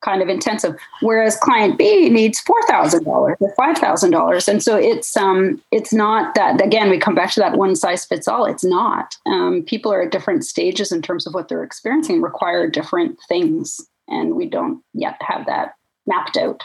[0.00, 0.76] kind of intensive.
[1.00, 5.60] Whereas client B needs four thousand dollars or five thousand dollars, and so it's um
[5.72, 8.44] it's not that again we come back to that one size fits all.
[8.44, 9.16] It's not.
[9.26, 13.80] Um, people are at different stages in terms of what they're experiencing, require different things,
[14.08, 15.74] and we don't yet have that
[16.08, 16.62] mapped out.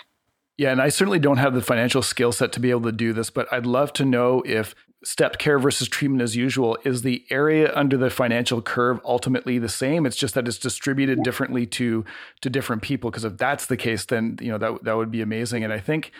[0.57, 3.11] Yeah, and I certainly don't have the financial skill set to be able to do
[3.11, 7.25] this, but I'd love to know if stepped care versus treatment as usual is the
[7.29, 10.05] area under the financial curve ultimately the same?
[10.05, 12.05] It's just that it's distributed differently to
[12.41, 15.21] to different people because if that's the case then you know that that would be
[15.21, 15.63] amazing.
[15.63, 16.11] And i think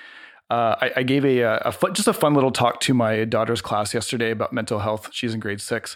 [0.50, 3.62] uh, I, I, gave a, a, a just a fun little talk to my daughter's
[3.62, 5.10] class yesterday about mental health.
[5.12, 5.96] She's in grade six.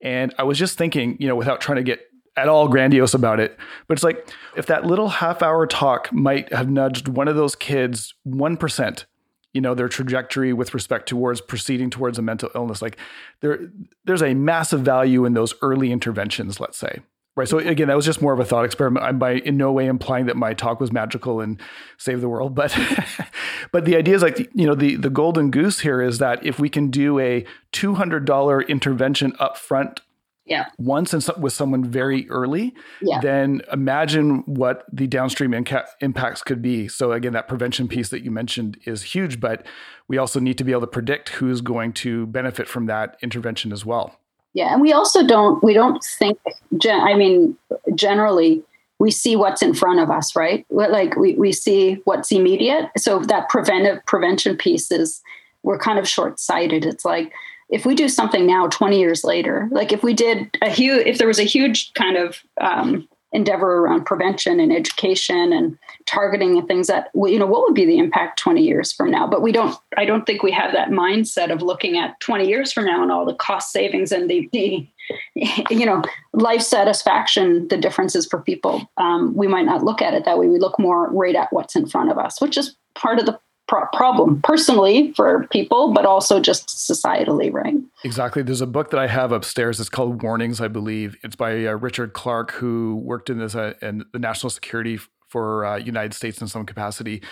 [0.00, 2.00] And i was just thinking you know without trying to get
[2.38, 3.58] at all grandiose about it.
[3.86, 7.54] But it's like if that little half hour talk might have nudged one of those
[7.54, 9.04] kids 1%,
[9.52, 12.96] you know, their trajectory with respect towards proceeding towards a mental illness, like
[13.40, 13.70] there
[14.04, 17.00] there's a massive value in those early interventions, let's say.
[17.38, 17.48] Right.
[17.48, 19.06] So again, that was just more of a thought experiment.
[19.06, 21.60] I'm by in no way implying that my talk was magical and
[21.96, 22.76] save the world, but
[23.72, 26.58] but the idea is like you know the the golden goose here is that if
[26.58, 30.00] we can do a two hundred dollar intervention up front
[30.48, 30.66] yeah.
[30.78, 33.20] once and with someone very early, yeah.
[33.20, 36.88] then imagine what the downstream inca- impacts could be.
[36.88, 39.66] So again, that prevention piece that you mentioned is huge, but
[40.08, 43.72] we also need to be able to predict who's going to benefit from that intervention
[43.72, 44.18] as well.
[44.54, 46.38] Yeah, and we also don't we don't think.
[46.84, 47.56] I mean,
[47.94, 48.62] generally,
[48.98, 50.66] we see what's in front of us, right?
[50.70, 52.86] Like we we see what's immediate.
[52.96, 55.22] So that preventive prevention piece is
[55.62, 56.84] we're kind of short sighted.
[56.84, 57.32] It's like
[57.70, 61.18] if we do something now 20 years later like if we did a huge if
[61.18, 66.66] there was a huge kind of um, endeavor around prevention and education and targeting and
[66.66, 69.26] things that you know what would be the impact 20 years from now?
[69.26, 72.72] But we don't i don't think we have that mindset of looking at 20 years
[72.72, 74.86] from now and all the cost savings and the, the
[75.70, 78.90] you know life satisfaction the differences for people.
[78.96, 80.46] Um, we might not look at it that way.
[80.46, 83.38] We look more right at what's in front of us which is part of the
[83.68, 87.74] pro- problem personally for people, but also just societally, right?
[88.04, 88.42] Exactly.
[88.42, 89.78] There's a book that I have upstairs.
[89.78, 91.16] It's called Warnings, I believe.
[91.22, 95.64] It's by uh, Richard Clarke, who worked in this uh, in the national security for
[95.64, 97.22] uh, United States in some capacity.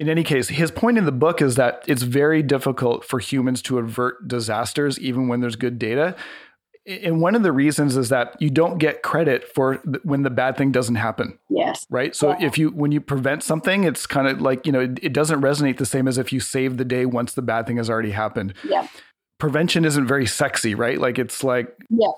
[0.00, 3.62] In any case, his point in the book is that it's very difficult for humans
[3.62, 6.16] to avert disasters, even when there's good data
[6.86, 10.56] and one of the reasons is that you don't get credit for when the bad
[10.56, 11.38] thing doesn't happen.
[11.50, 11.84] Yes.
[11.90, 12.14] Right.
[12.14, 12.46] So yeah.
[12.46, 15.40] if you when you prevent something, it's kind of like you know it, it, doesn't
[15.40, 18.12] resonate the same as if you save the day once the bad thing has already
[18.12, 18.54] happened.
[18.64, 18.86] Yeah.
[19.38, 20.98] Prevention isn't very sexy, right?
[21.00, 22.12] Like it's like yeah.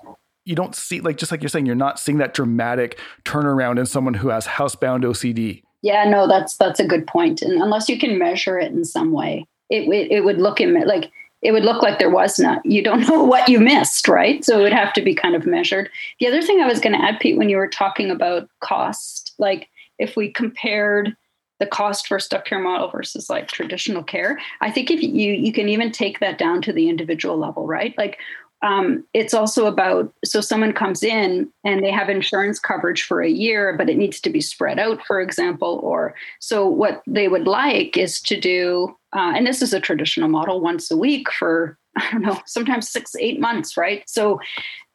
[0.45, 3.85] You don't see like just like you're saying, you're not seeing that dramatic turnaround in
[3.85, 5.63] someone who has housebound OCD.
[5.81, 7.41] Yeah, no, that's that's a good point.
[7.41, 10.73] And unless you can measure it in some way, it it, it would look in
[10.85, 12.65] like it would look like there was not.
[12.65, 14.43] You don't know what you missed, right?
[14.43, 15.89] So it would have to be kind of measured.
[16.19, 19.33] The other thing I was going to add, Pete, when you were talking about cost,
[19.37, 21.15] like if we compared
[21.59, 25.51] the cost for step care model versus like traditional care, I think if you you
[25.51, 27.93] can even take that down to the individual level, right?
[27.97, 28.17] Like
[28.61, 33.29] um, it's also about so someone comes in and they have insurance coverage for a
[33.29, 37.47] year but it needs to be spread out for example or so what they would
[37.47, 41.77] like is to do uh, and this is a traditional model once a week for
[41.97, 44.03] i don't know sometimes six eight months right?
[44.07, 44.39] So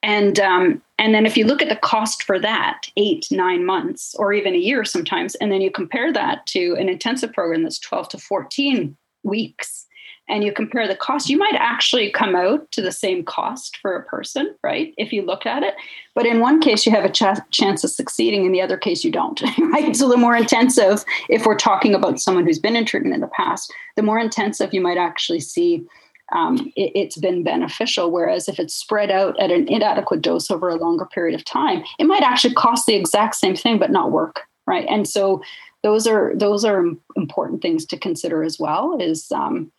[0.04, 4.14] and um, and then if you look at the cost for that eight nine months
[4.16, 7.78] or even a year sometimes and then you compare that to an intensive program that's
[7.78, 9.86] 12 to 14 weeks
[10.28, 13.94] and you compare the cost, you might actually come out to the same cost for
[13.94, 14.94] a person, right?
[14.96, 15.74] If you look at it.
[16.14, 18.46] But in one case, you have a ch- chance of succeeding.
[18.46, 19.94] In the other case, you don't, right?
[19.94, 23.26] So the more intensive, if we're talking about someone who's been in treatment in the
[23.28, 25.84] past, the more intensive you might actually see
[26.32, 28.10] um, it, has been beneficial.
[28.10, 31.84] Whereas if it's spread out at an inadequate dose over a longer period of time,
[31.98, 34.86] it might actually cost the exact same thing but not work, right?
[34.88, 35.42] And so
[35.82, 36.82] those are those are
[37.14, 38.96] important things to consider as well.
[38.98, 39.70] Is um,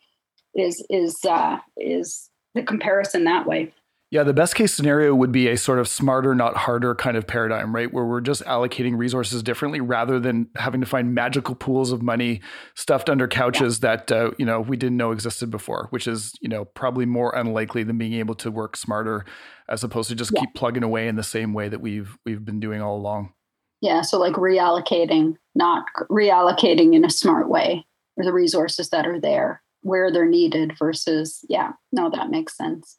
[0.56, 3.74] is is uh, is the comparison that way.
[4.12, 7.26] Yeah, the best case scenario would be a sort of smarter, not harder kind of
[7.26, 7.92] paradigm, right?
[7.92, 12.40] Where we're just allocating resources differently rather than having to find magical pools of money
[12.76, 13.96] stuffed under couches yeah.
[13.98, 17.36] that uh, you know we didn't know existed before, which is you know probably more
[17.36, 19.26] unlikely than being able to work smarter
[19.68, 20.42] as opposed to just yeah.
[20.42, 23.34] keep plugging away in the same way that we've we've been doing all along.
[23.82, 29.62] Yeah, so like reallocating, not reallocating in a smart way, the resources that are there
[29.86, 32.98] where they're needed versus yeah no that makes sense.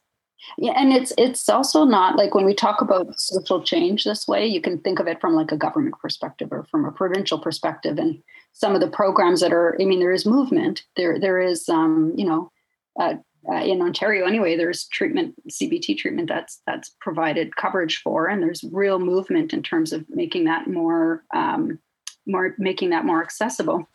[0.59, 4.47] Yeah and it's it's also not like when we talk about social change this way
[4.47, 7.99] you can think of it from like a government perspective or from a provincial perspective
[7.99, 8.23] and
[8.53, 12.13] some of the programs that are i mean there is movement there there is um
[12.17, 12.53] you know
[13.01, 13.15] uh,
[13.51, 18.63] uh, in ontario anyway there's treatment cbt treatment that's that's provided coverage for and there's
[18.71, 21.79] real movement in terms of making that more um
[22.27, 23.89] more making that more accessible.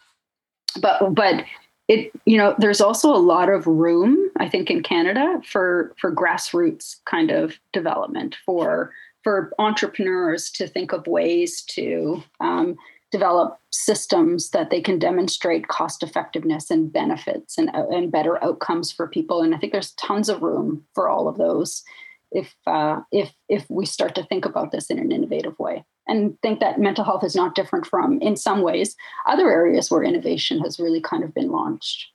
[0.81, 1.43] But but
[1.91, 6.13] it you know there's also a lot of room i think in canada for for
[6.13, 8.91] grassroots kind of development for
[9.23, 12.76] for entrepreneurs to think of ways to um,
[13.11, 19.07] develop systems that they can demonstrate cost effectiveness and benefits and, and better outcomes for
[19.07, 19.43] people.
[19.43, 21.84] And i think there's tons of room for all of those
[22.31, 26.38] if uh, if if we start to think about this in an innovative way and
[26.41, 30.59] think that mental health is not different from in some ways other areas where innovation
[30.59, 32.07] has really kind of been launched.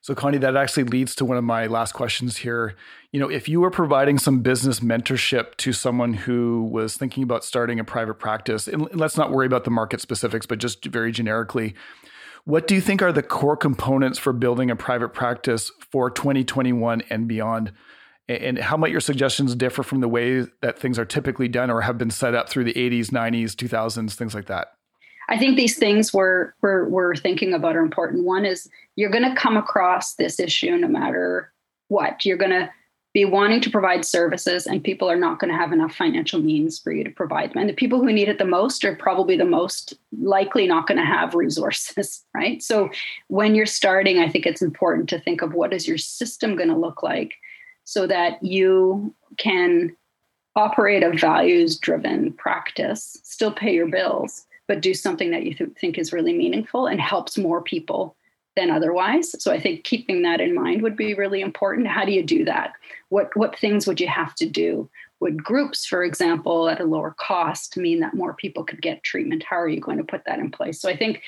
[0.00, 2.76] So connie that actually leads to one of my last questions here.
[3.10, 7.44] You know if you were providing some business mentorship to someone who was thinking about
[7.44, 11.10] starting a private practice and let's not worry about the market specifics but just very
[11.10, 11.74] generically
[12.44, 17.02] what do you think are the core components for building a private practice for 2021
[17.08, 17.72] and beyond
[18.28, 21.82] and how might your suggestions differ from the way that things are typically done or
[21.82, 24.68] have been set up through the 80s 90s 2000s things like that?
[25.28, 28.24] I think these things we're we're, we're thinking about are important.
[28.24, 31.52] One is you're going to come across this issue no matter
[31.88, 32.24] what.
[32.24, 32.70] You're going to
[33.14, 36.80] be wanting to provide services and people are not going to have enough financial means
[36.80, 37.58] for you to provide them.
[37.58, 40.98] And the people who need it the most are probably the most likely not going
[40.98, 42.60] to have resources right?
[42.62, 42.90] So
[43.28, 46.68] when you're starting i think it's important to think of what is your system going
[46.68, 47.34] to look like
[47.84, 49.96] so that you can
[50.56, 55.70] operate a values driven practice, still pay your bills, but do something that you th-
[55.80, 58.16] think is really meaningful and helps more people
[58.56, 59.34] than otherwise.
[59.42, 61.88] So I think keeping that in mind would be really important.
[61.88, 62.72] How do you do that?
[63.08, 64.88] What what things would you have to do?
[65.24, 69.42] would groups, for example, at a lower cost mean that more people could get treatment?
[69.42, 70.78] How are you going to put that in place?
[70.78, 71.22] So I think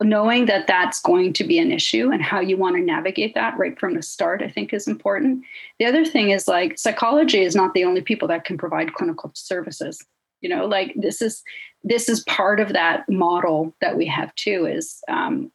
[0.00, 3.58] knowing that that's going to be an issue and how you want to navigate that
[3.58, 5.44] right from the start i think is important.
[5.78, 9.30] The other thing is like psychology is not the only people that can provide clinical
[9.34, 10.04] services.
[10.40, 11.42] You know like this is
[11.84, 15.50] this is part of that model that we have too is um,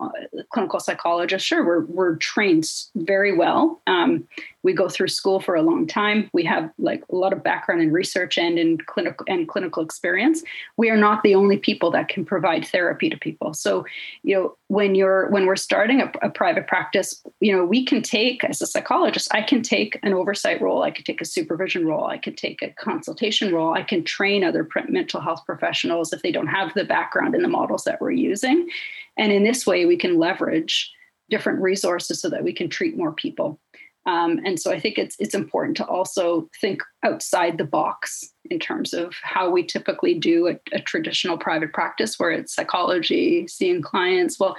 [0.52, 3.82] clinical psychologists sure we're, we're trained very well.
[3.88, 4.28] Um,
[4.64, 6.30] we go through school for a long time.
[6.32, 10.42] We have like a lot of background in research and in clinical and clinical experience.
[10.78, 13.54] We are not the only people that can provide therapy to people.
[13.54, 13.86] So
[14.24, 18.02] you know when you're when we're starting a, a private practice you know we can
[18.02, 21.86] take as a psychologist i can take an oversight role i could take a supervision
[21.86, 26.22] role i could take a consultation role i can train other mental health professionals if
[26.22, 28.70] they don't have the background in the models that we're using.
[29.18, 30.92] And in this way, we can leverage
[31.30, 33.60] different resources so that we can treat more people.
[34.06, 38.60] Um, and so I think it's it's important to also think outside the box in
[38.60, 43.82] terms of how we typically do a, a traditional private practice, where it's psychology, seeing
[43.82, 44.40] clients.
[44.40, 44.58] Well,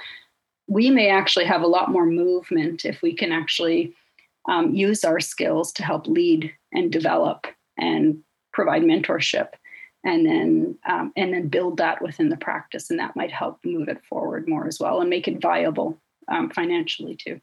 [0.67, 3.93] we may actually have a lot more movement if we can actually
[4.49, 7.45] um, use our skills to help lead and develop
[7.77, 8.17] and
[8.51, 9.49] provide mentorship
[10.05, 13.89] and then um, and then build that within the practice and that might help move
[13.89, 15.99] it forward more as well and make it viable
[16.29, 17.41] um, financially too.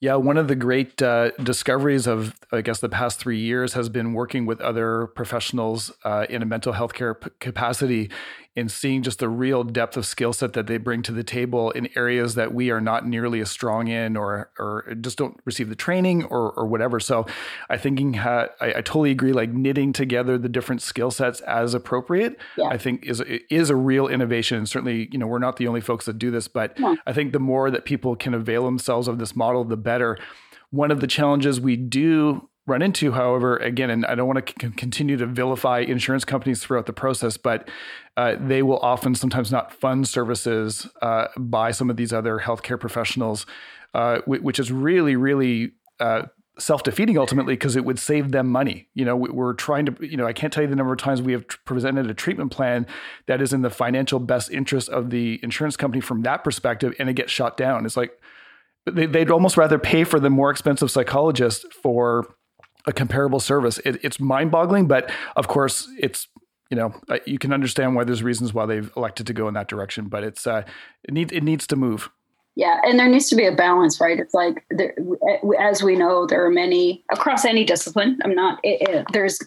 [0.00, 3.90] Yeah, one of the great uh, discoveries of, I guess, the past three years has
[3.90, 8.10] been working with other professionals uh, in a mental health care p- capacity
[8.56, 11.70] in seeing just the real depth of skill set that they bring to the table
[11.70, 15.68] in areas that we are not nearly as strong in or or just don't receive
[15.68, 16.98] the training or or whatever.
[16.98, 17.26] So
[17.68, 19.32] I thinking ha- I, I, totally agree.
[19.32, 22.66] Like knitting together the different skill sets as appropriate, yeah.
[22.66, 24.58] I think is is a real innovation.
[24.58, 26.96] And certainly, you know, we're not the only folks that do this, but yeah.
[27.06, 30.18] I think the more that people can avail themselves of this model, the better.
[30.72, 34.52] One of the challenges we do run into, however, again, and I don't want to
[34.52, 37.68] c- continue to vilify insurance companies throughout the process, but
[38.16, 42.78] uh, they will often sometimes not fund services uh, by some of these other healthcare
[42.78, 43.46] professionals,
[43.94, 46.22] uh, w- which is really, really uh,
[46.58, 48.88] self-defeating ultimately because it would save them money.
[48.94, 51.22] You know, we're trying to, you know, I can't tell you the number of times
[51.22, 52.86] we have presented a treatment plan
[53.26, 57.08] that is in the financial best interest of the insurance company from that perspective, and
[57.08, 57.86] it gets shot down.
[57.86, 58.12] It's like
[58.86, 62.34] they'd almost rather pay for the more expensive psychologist for
[62.86, 63.78] a comparable service.
[63.84, 66.28] It, it's mind boggling, but of course, it's
[66.70, 66.94] you know
[67.26, 70.08] you can understand why there's reasons why they've elected to go in that direction.
[70.08, 70.62] But it's uh,
[71.04, 72.10] it needs it needs to move.
[72.56, 74.18] Yeah, and there needs to be a balance, right?
[74.18, 74.94] It's like there,
[75.58, 78.18] as we know, there are many across any discipline.
[78.24, 79.38] I'm not it, it, there's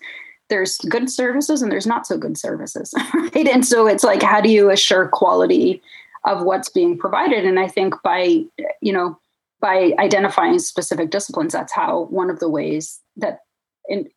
[0.49, 3.47] there's good services and there's not so good services, right?
[3.47, 5.81] And so it's like how do you assure quality
[6.25, 7.45] of what's being provided?
[7.45, 8.43] And I think by
[8.81, 9.19] you know
[9.59, 13.39] by identifying specific disciplines, that's how one of the ways that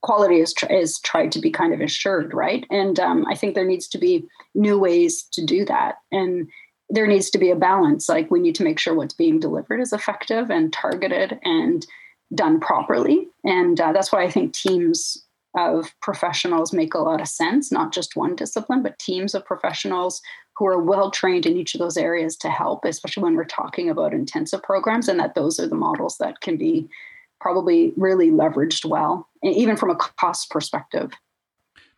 [0.02, 2.64] quality is, is tried to be kind of assured, right?
[2.70, 4.24] And um, I think there needs to be
[4.55, 5.97] new ways to do that.
[6.12, 6.48] And
[6.89, 8.09] there needs to be a balance.
[8.09, 11.85] Like we need to make sure what's being delivered is effective and targeted and
[12.35, 13.28] done properly.
[13.44, 15.24] And uh, that's why I think teams
[15.56, 20.20] of professionals make a lot of sense, not just one discipline, but teams of professionals
[20.56, 23.89] who are well trained in each of those areas to help, especially when we're talking
[23.89, 26.89] about intensive programs, and that those are the models that can be
[27.47, 31.12] probably really leveraged well, even from a cost perspective.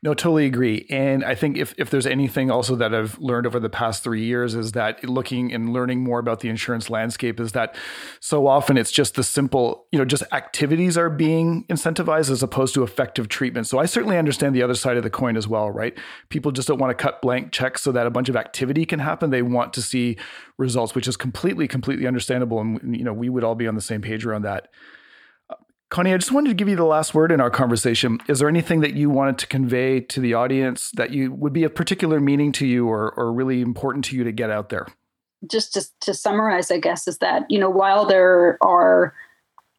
[0.03, 0.87] No, totally agree.
[0.91, 4.23] And I think if, if there's anything also that I've learned over the past three
[4.25, 7.75] years is that looking and learning more about the insurance landscape is that
[8.21, 12.75] so often it's just the simple, you know, just activities are being incentivized as opposed
[12.75, 13.67] to effective treatment.
[13.67, 15.99] So I certainly understand the other side of the coin as well, right?
[16.29, 19.01] People just don't want to cut blank checks so that a bunch of activity can
[19.01, 19.31] happen.
[19.31, 20.19] They want to see
[20.59, 22.61] results, which is completely, completely understandable.
[22.61, 24.69] And, you know, we would all be on the same page around that.
[25.91, 28.19] Connie, I just wanted to give you the last word in our conversation.
[28.29, 31.65] Is there anything that you wanted to convey to the audience that you would be
[31.65, 34.87] of particular meaning to you or, or really important to you to get out there?
[35.51, 39.15] Just to, to summarize, I guess, is that, you know, while there are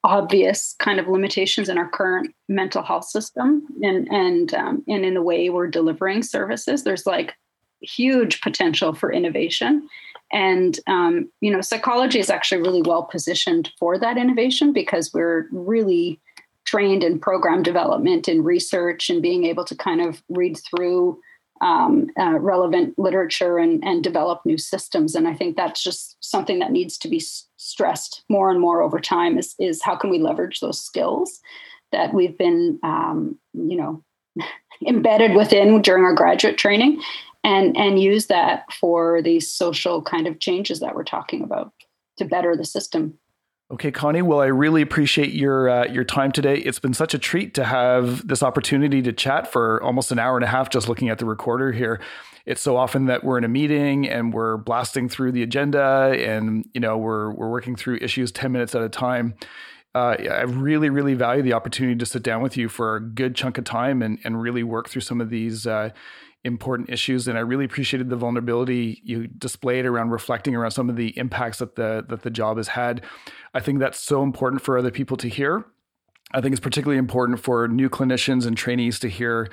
[0.03, 5.14] obvious kind of limitations in our current mental health system and and um, and in
[5.14, 7.36] the way we're delivering services, there's like
[7.81, 9.88] huge potential for innovation
[10.31, 15.47] and, um, you know, psychology is actually really well positioned for that innovation because we're
[15.51, 16.19] really
[16.65, 21.19] trained in program development and research and being able to kind of read through
[21.61, 25.15] um, uh, relevant literature and, and develop new systems.
[25.15, 27.19] And I think that's just something that needs to be
[27.57, 31.41] stressed more and more over time is, is how can we leverage those skills
[31.91, 34.03] that we've been, um, you know,
[34.88, 37.01] embedded within during our graduate training
[37.44, 41.74] and and use that for these social kind of changes that we're talking about
[42.18, 43.18] to better the system
[43.72, 44.24] Okay, Connie.
[44.24, 46.57] Well, I really appreciate your uh, your time today.
[46.57, 50.36] It's been such a treat to have this opportunity to chat for almost an hour
[50.36, 52.02] and a half just looking at the recorder here.
[52.48, 56.68] It's so often that we're in a meeting and we're blasting through the agenda, and
[56.74, 59.36] you know we're we're working through issues ten minutes at a time.
[59.94, 63.36] Uh, I really, really value the opportunity to sit down with you for a good
[63.36, 65.68] chunk of time and and really work through some of these.
[65.68, 65.91] Uh,
[66.44, 70.95] important issues and I really appreciated the vulnerability you displayed around reflecting around some of
[70.95, 73.03] the impacts that the that the job has had.
[73.53, 75.66] I think that's so important for other people to hear.
[76.32, 79.49] I think it's particularly important for new clinicians and trainees to hear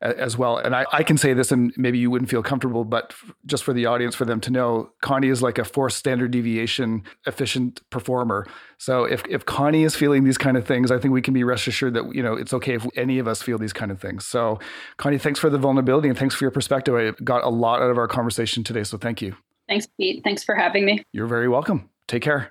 [0.00, 0.58] as well.
[0.58, 3.14] And I, I can say this, and maybe you wouldn't feel comfortable, but
[3.46, 7.02] just for the audience, for them to know, Connie is like a four standard deviation
[7.26, 8.46] efficient performer.
[8.78, 11.44] So if, if Connie is feeling these kind of things, I think we can be
[11.44, 14.00] rest assured that, you know, it's okay if any of us feel these kind of
[14.00, 14.26] things.
[14.26, 14.58] So
[14.96, 16.94] Connie, thanks for the vulnerability and thanks for your perspective.
[16.94, 18.84] I got a lot out of our conversation today.
[18.84, 19.36] So thank you.
[19.68, 20.22] Thanks, Pete.
[20.22, 21.02] Thanks for having me.
[21.12, 21.90] You're very welcome.
[22.06, 22.48] Take care.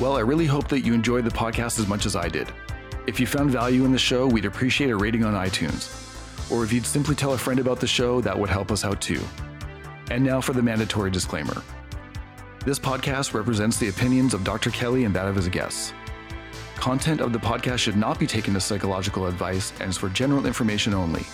[0.00, 2.48] Well, I really hope that you enjoyed the podcast as much as I did.
[3.06, 6.09] If you found value in the show, we'd appreciate a rating on iTunes
[6.50, 9.00] or if you'd simply tell a friend about the show, that would help us out
[9.00, 9.20] too.
[10.10, 11.62] And now for the mandatory disclaimer.
[12.64, 14.70] This podcast represents the opinions of Dr.
[14.70, 15.92] Kelly and that of his guests.
[16.76, 20.46] Content of the podcast should not be taken as psychological advice and is for general
[20.46, 21.24] information only.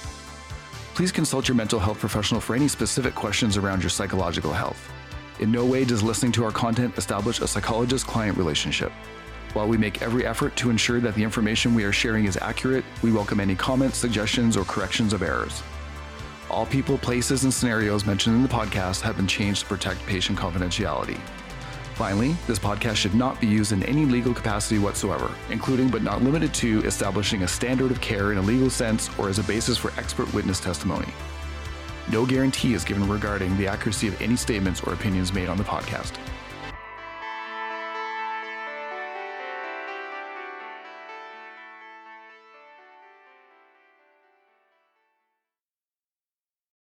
[0.95, 4.91] Please consult your mental health professional for any specific questions around your psychological health.
[5.41, 8.93] In no way does listening to our content establish a psychologist client relationship.
[9.57, 12.85] While we make every effort to ensure that the information we are sharing is accurate,
[13.01, 15.63] we welcome any comments, suggestions, or corrections of errors.
[16.51, 20.39] All people, places, and scenarios mentioned in the podcast have been changed to protect patient
[20.39, 21.19] confidentiality.
[21.95, 26.21] Finally, this podcast should not be used in any legal capacity whatsoever, including but not
[26.21, 29.79] limited to establishing a standard of care in a legal sense or as a basis
[29.79, 31.09] for expert witness testimony.
[32.13, 35.65] No guarantee is given regarding the accuracy of any statements or opinions made on the
[35.65, 36.13] podcast.